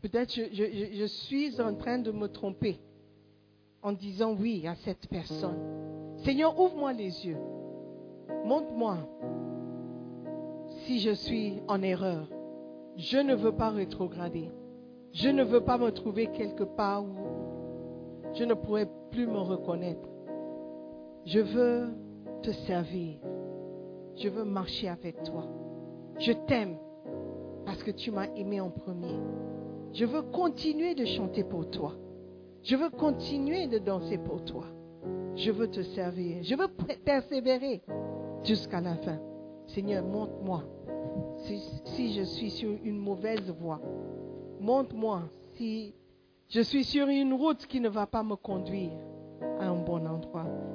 [0.00, 2.80] Peut-être je, suis en train de me tromper
[3.82, 5.58] en disant oui à cette personne.
[6.24, 7.36] Seigneur, ouvre-moi les yeux.
[8.46, 8.96] Montre-moi
[10.86, 12.26] si je suis en erreur.
[12.96, 14.50] Je ne veux pas rétrograder.
[15.12, 20.07] Je ne veux pas me trouver quelque part où je ne pourrais plus me reconnaître.
[21.28, 21.88] Je veux
[22.42, 23.18] te servir.
[24.16, 25.46] Je veux marcher avec toi.
[26.18, 26.78] Je t'aime
[27.66, 29.14] parce que tu m'as aimé en premier.
[29.92, 31.92] Je veux continuer de chanter pour toi.
[32.62, 34.64] Je veux continuer de danser pour toi.
[35.36, 36.42] Je veux te servir.
[36.44, 36.68] Je veux
[37.04, 37.82] persévérer
[38.42, 39.18] jusqu'à la fin.
[39.66, 40.64] Seigneur, montre-moi
[41.84, 43.82] si, je suis sur une mauvaise voie.
[44.60, 45.24] Montre-moi
[45.56, 45.94] si
[46.48, 48.92] je suis sur une route qui ne va pas me conduire
[49.60, 49.77] à un.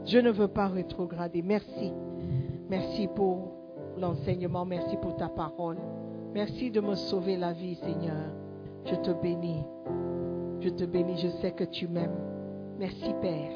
[0.06, 1.42] Je ne veux pas rétrograder.
[1.42, 1.94] Merci.
[2.70, 3.54] Merci pour
[3.98, 4.66] l'enseignement.
[4.66, 5.78] Merci pour ta parole.
[6.34, 8.32] Merci de me sauver la vie, Seigneur.
[8.86, 9.64] Je te bénis.
[10.60, 11.18] Je te bénis.
[11.18, 12.20] Je sais que tu m'aimes.
[12.80, 13.52] Merci, Père,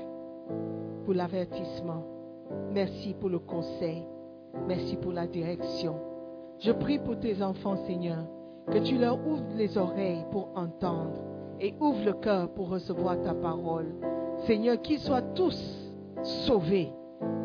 [1.04, 2.06] pour l'avertissement.
[2.72, 4.04] Merci pour le conseil.
[4.68, 5.96] Merci pour la direction.
[6.60, 8.26] Je prie pour tes enfants, Seigneur,
[8.72, 11.24] que tu leur ouvres les oreilles pour entendre
[11.60, 13.88] et ouvre le cœur pour recevoir ta parole.
[14.46, 15.87] Seigneur, qu'ils soient tous
[16.24, 16.92] sauvés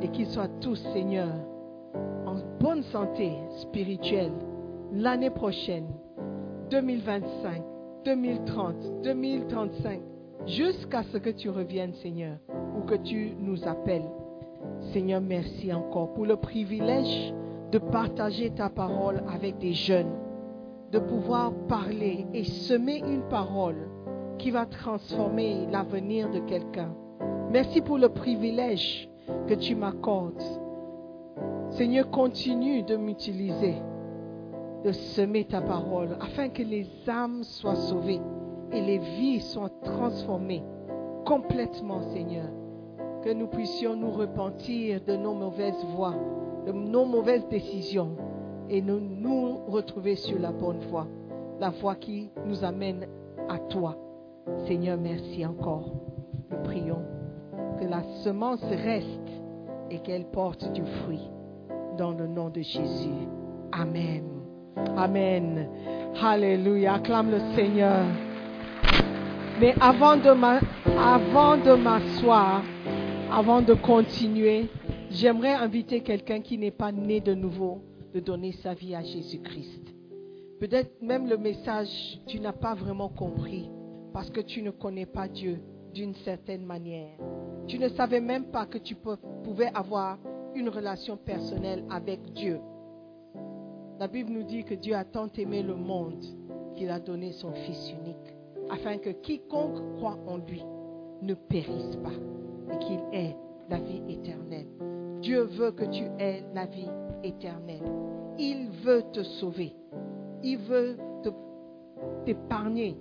[0.00, 1.32] et qu'ils soient tous, Seigneur,
[2.26, 4.32] en bonne santé spirituelle
[4.92, 5.86] l'année prochaine,
[6.70, 7.62] 2025,
[8.04, 10.00] 2030, 2035,
[10.46, 12.36] jusqu'à ce que tu reviennes, Seigneur,
[12.76, 14.08] ou que tu nous appelles.
[14.92, 17.32] Seigneur, merci encore pour le privilège
[17.70, 20.12] de partager ta parole avec des jeunes,
[20.90, 23.88] de pouvoir parler et semer une parole
[24.38, 26.94] qui va transformer l'avenir de quelqu'un.
[27.52, 29.10] Merci pour le privilège
[29.46, 30.42] que tu m'accordes.
[31.72, 33.74] Seigneur, continue de m'utiliser,
[34.82, 38.22] de semer ta parole, afin que les âmes soient sauvées
[38.72, 40.64] et les vies soient transformées
[41.26, 42.48] complètement, Seigneur.
[43.22, 46.16] Que nous puissions nous repentir de nos mauvaises voies,
[46.64, 48.16] de nos mauvaises décisions
[48.70, 51.06] et nous retrouver sur la bonne voie,
[51.60, 53.06] la voie qui nous amène
[53.50, 53.98] à toi.
[54.66, 55.92] Seigneur, merci encore.
[56.50, 57.02] Nous prions
[57.88, 59.28] la semence reste
[59.90, 61.28] et qu'elle porte du fruit.
[61.98, 63.28] Dans le nom de Jésus.
[63.72, 64.24] Amen.
[64.96, 65.68] Amen.
[66.20, 66.94] Alléluia.
[66.94, 68.06] Acclame le Seigneur.
[69.60, 70.60] Mais avant de m'a-
[70.98, 72.62] avant m'asseoir,
[73.30, 74.68] avant de continuer,
[75.10, 77.82] j'aimerais inviter quelqu'un qui n'est pas né de nouveau
[78.14, 79.94] de donner sa vie à Jésus-Christ.
[80.60, 83.70] Peut-être même le message, tu n'as pas vraiment compris
[84.12, 85.60] parce que tu ne connais pas Dieu
[85.92, 87.16] d'une certaine manière.
[87.66, 88.96] Tu ne savais même pas que tu
[89.44, 90.18] pouvais avoir
[90.54, 92.58] une relation personnelle avec Dieu.
[93.98, 96.24] La Bible nous dit que Dieu a tant aimé le monde
[96.74, 98.36] qu'il a donné son Fils unique,
[98.70, 100.62] afin que quiconque croit en lui
[101.20, 103.36] ne périsse pas et qu'il ait
[103.70, 104.66] la vie éternelle.
[105.20, 106.90] Dieu veut que tu aies la vie
[107.22, 107.84] éternelle.
[108.38, 109.72] Il veut te sauver.
[110.42, 110.96] Il veut
[112.24, 112.96] t'épargner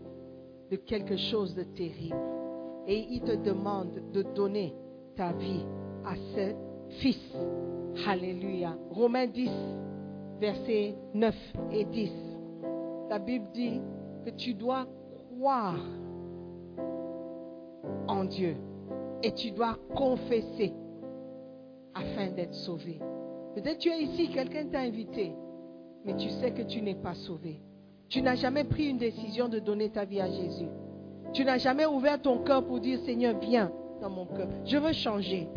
[0.69, 2.15] de quelque chose de terrible.
[2.91, 4.75] Et il te demande de donner
[5.15, 5.65] ta vie
[6.03, 6.53] à ce
[6.99, 7.37] Fils.
[8.05, 8.75] Alléluia.
[8.89, 9.49] Romains 10,
[10.41, 11.33] versets 9
[11.71, 12.11] et 10.
[13.09, 13.79] La Bible dit
[14.25, 14.85] que tu dois
[15.37, 15.79] croire
[18.09, 18.57] en Dieu
[19.23, 20.73] et tu dois confesser
[21.93, 22.99] afin d'être sauvé.
[23.55, 25.31] Peut-être tu es ici, quelqu'un t'a invité,
[26.03, 27.61] mais tu sais que tu n'es pas sauvé.
[28.09, 30.67] Tu n'as jamais pris une décision de donner ta vie à Jésus.
[31.33, 33.71] Tu n'as jamais ouvert ton cœur pour dire Seigneur, viens
[34.01, 34.47] dans mon cœur.
[34.65, 35.47] Je veux changer.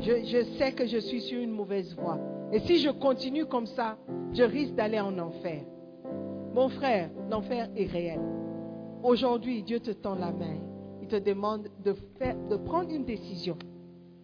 [0.00, 2.18] Je, je sais que je suis sur une mauvaise voie.
[2.52, 3.96] Et si je continue comme ça,
[4.32, 5.62] je risque d'aller en enfer.
[6.54, 8.20] Mon frère, l'enfer est réel.
[9.02, 10.56] Aujourd'hui, Dieu te tend la main.
[11.02, 13.56] Il te demande de, faire, de prendre une décision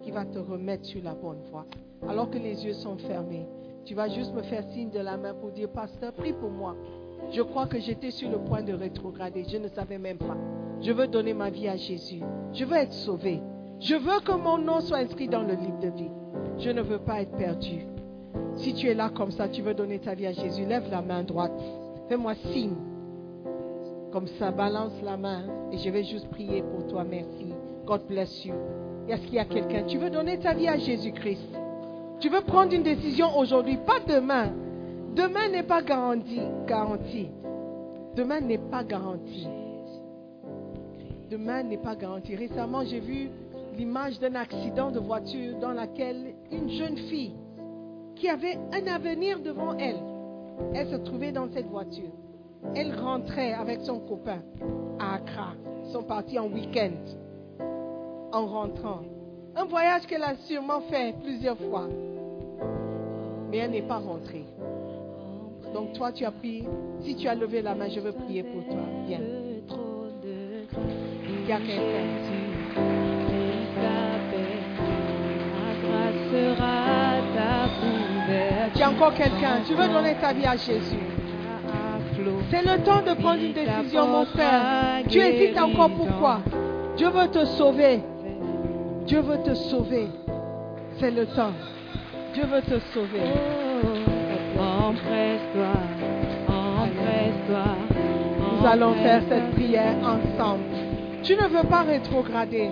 [0.03, 1.67] qui va te remettre sur la bonne voie.
[2.09, 3.47] Alors que les yeux sont fermés,
[3.85, 6.77] tu vas juste me faire signe de la main pour dire, pasteur, prie pour moi.
[7.31, 9.45] Je crois que j'étais sur le point de rétrograder.
[9.49, 10.37] Je ne savais même pas.
[10.83, 12.21] Je veux donner ma vie à Jésus.
[12.53, 13.41] Je veux être sauvé.
[13.81, 16.11] Je veux que mon nom soit inscrit dans le livre de vie.
[16.59, 17.87] Je ne veux pas être perdu.
[18.57, 21.03] Si tu es là comme ça, tu veux donner ta vie à Jésus, lève la
[21.03, 21.59] main droite.
[22.09, 22.77] Fais-moi signe.
[24.13, 27.05] Comme ça, balance la main et je vais juste prier pour toi.
[27.05, 27.55] Merci.
[27.87, 28.55] God bless you.
[29.09, 29.85] Est-ce qu'il y a quelqu'un?
[29.85, 31.49] Tu veux donner ta vie à Jésus-Christ?
[32.21, 34.53] Tu veux prendre une décision aujourd'hui, pas demain.
[35.15, 36.41] Demain n'est pas garanti.
[36.67, 37.29] garanti.
[38.15, 39.49] Demain n'est pas garanti.
[41.33, 42.37] Demain n'est pas garanti.
[42.37, 43.31] Récemment, j'ai vu
[43.75, 47.33] l'image d'un accident de voiture dans laquelle une jeune fille
[48.17, 49.97] qui avait un avenir devant elle,
[50.75, 52.11] elle se trouvait dans cette voiture.
[52.75, 54.43] Elle rentrait avec son copain
[54.99, 55.55] à Accra.
[55.87, 56.93] Ils sont partis en week-end
[58.31, 59.01] en rentrant.
[59.57, 61.89] Un voyage qu'elle a sûrement fait plusieurs fois.
[63.51, 64.45] Mais elle n'est pas rentrée.
[65.73, 66.65] Donc toi, tu as pris,
[67.01, 68.85] si tu as levé la main, je veux prier pour toi.
[69.07, 69.42] Viens.
[71.53, 71.83] Y a quelqu'un.
[78.75, 79.61] Il y a encore quelqu'un.
[79.67, 80.97] Tu veux donner ta vie à Jésus?
[82.51, 85.03] C'est le temps de prendre une décision, mon frère.
[85.11, 86.41] Tu hésites encore pourquoi?
[86.97, 88.01] Dieu veut te sauver.
[89.07, 90.09] Dieu veut te sauver.
[90.99, 91.53] C'est le temps.
[92.33, 93.21] Dieu veut te sauver.
[98.59, 100.82] Nous allons faire cette prière ensemble.
[101.23, 102.71] Tu ne veux pas rétrograder.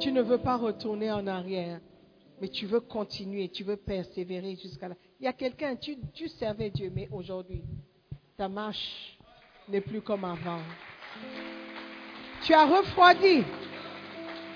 [0.00, 1.78] Tu ne veux pas retourner en arrière.
[2.40, 3.50] Mais tu veux continuer.
[3.50, 4.94] Tu veux persévérer jusqu'à là.
[5.20, 7.62] Il y a quelqu'un, tu, servais Dieu, mais aujourd'hui,
[8.36, 9.18] ta marche
[9.68, 10.60] n'est plus comme avant.
[12.42, 13.44] Tu as refroidi.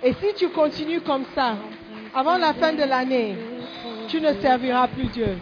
[0.03, 1.57] Et si tu continues comme ça,
[2.15, 3.37] avant la fin de l'année,
[4.09, 5.37] tu ne serviras plus Dieu.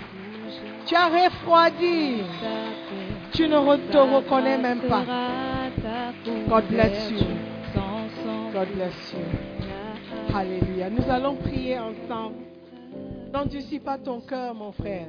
[0.87, 2.23] Tu as refroidi.
[3.33, 5.05] Tu ne te reconnais même pas.
[6.49, 7.34] God bless you.
[8.55, 9.19] God bless you.
[10.33, 10.89] Alléluia.
[10.89, 12.37] Nous allons prier ensemble.
[13.33, 15.09] N'endurcis pas ton cœur, mon frère.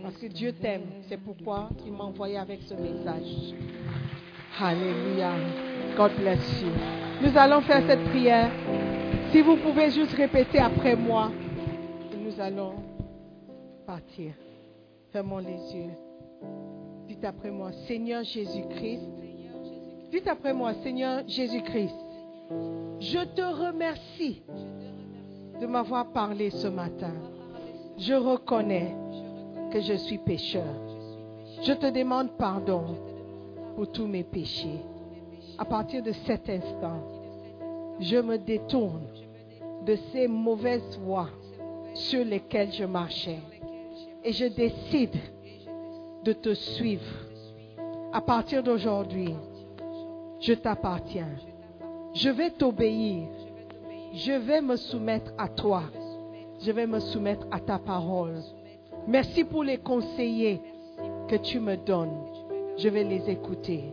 [0.00, 0.82] Parce que Dieu t'aime.
[1.08, 3.52] C'est pourquoi il m'a envoyé avec ce message.
[4.60, 5.32] Alléluia.
[5.96, 6.68] God bless you.
[7.20, 8.52] Nous allons faire cette prière.
[9.32, 11.32] Si vous pouvez juste répéter après moi,
[12.16, 12.74] nous allons
[13.84, 14.34] partir.
[15.10, 15.90] Fermons les yeux.
[17.08, 19.02] Dites après moi, Seigneur Jésus-Christ.
[20.12, 22.01] Dites après moi, Seigneur Jésus-Christ.
[23.00, 24.42] Je te remercie
[25.60, 27.14] de m'avoir parlé ce matin.
[27.98, 28.94] Je reconnais
[29.70, 30.74] que je suis pécheur.
[31.62, 32.96] Je te demande pardon
[33.76, 34.80] pour tous mes péchés.
[35.58, 37.02] À partir de cet instant,
[38.00, 39.06] je me détourne
[39.86, 41.28] de ces mauvaises voies
[41.94, 43.40] sur lesquelles je marchais.
[44.24, 45.16] Et je décide
[46.24, 47.02] de te suivre.
[48.12, 49.34] À partir d'aujourd'hui,
[50.40, 51.28] je t'appartiens.
[52.14, 53.28] Je vais t'obéir.
[54.12, 55.84] Je vais me soumettre à toi.
[56.60, 58.34] Je vais me soumettre à ta parole.
[59.06, 60.60] Merci pour les conseillers
[61.28, 62.18] que tu me donnes.
[62.76, 63.84] Je vais les écouter.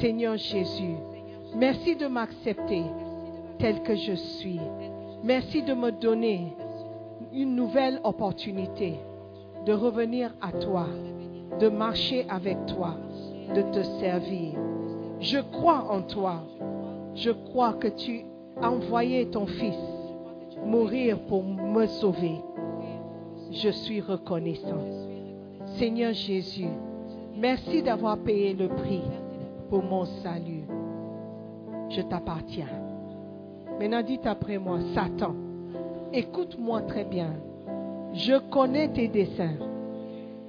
[0.00, 0.96] Seigneur Jésus,
[1.54, 2.84] merci de m'accepter
[3.58, 4.60] tel que je suis.
[5.22, 6.56] Merci de me donner
[7.32, 8.94] une nouvelle opportunité
[9.66, 10.86] de revenir à toi,
[11.58, 12.96] de marcher avec toi,
[13.54, 14.54] de te servir.
[15.20, 16.42] Je crois en toi.
[17.14, 18.24] Je crois que tu
[18.60, 19.78] as envoyé ton Fils
[20.64, 22.40] mourir pour me sauver.
[23.50, 24.84] Je suis reconnaissant.
[25.78, 26.68] Seigneur Jésus,
[27.36, 29.02] merci d'avoir payé le prix
[29.68, 30.64] pour mon salut.
[31.90, 32.68] je t'appartiens.
[33.78, 35.34] Maintenant, dites après moi, Satan,
[36.12, 37.34] écoute-moi très bien.
[38.12, 39.56] Je connais tes desseins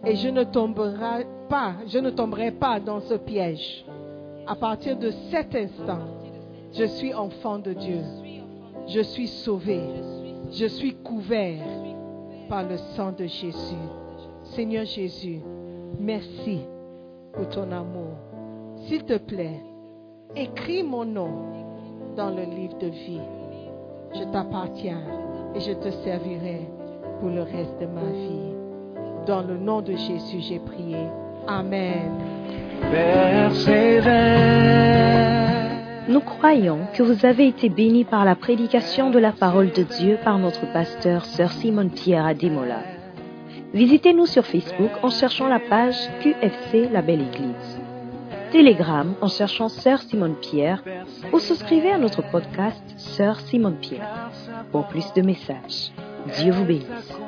[0.06, 3.86] et je ne tomberai pas, je ne tomberai pas dans ce piège.
[4.48, 6.00] À partir de cet instant,
[6.74, 8.02] je suis enfant de Dieu.
[8.88, 9.82] Je suis sauvé.
[10.52, 11.64] Je suis couvert
[12.50, 13.88] par le sang de Jésus.
[14.44, 15.40] Seigneur Jésus,
[16.00, 16.60] merci
[17.34, 18.16] pour ton amour.
[18.86, 19.62] S'il te plaît,
[20.36, 21.32] écris mon nom
[22.18, 23.22] dans le livre de vie.
[24.14, 25.02] Je t'appartiens
[25.56, 26.68] et je te servirai
[27.20, 28.54] pour le reste de ma vie.
[29.26, 30.98] Dans le nom de Jésus, j'ai prié.
[31.48, 32.12] Amen.
[36.12, 40.18] Nous croyons que vous avez été bénis par la prédication de la parole de Dieu
[40.22, 42.84] par notre pasteur Sœur Simone Pierre à Demola.
[43.74, 47.80] Visitez-nous sur Facebook en cherchant la page QFC La Belle Église.
[48.52, 50.84] Telegram en cherchant Sœur Simone Pierre
[51.32, 54.30] ou souscrivez à notre podcast Sœur Simone Pierre
[54.74, 55.94] pour plus de messages.
[56.38, 57.22] Dieu vous bénisse.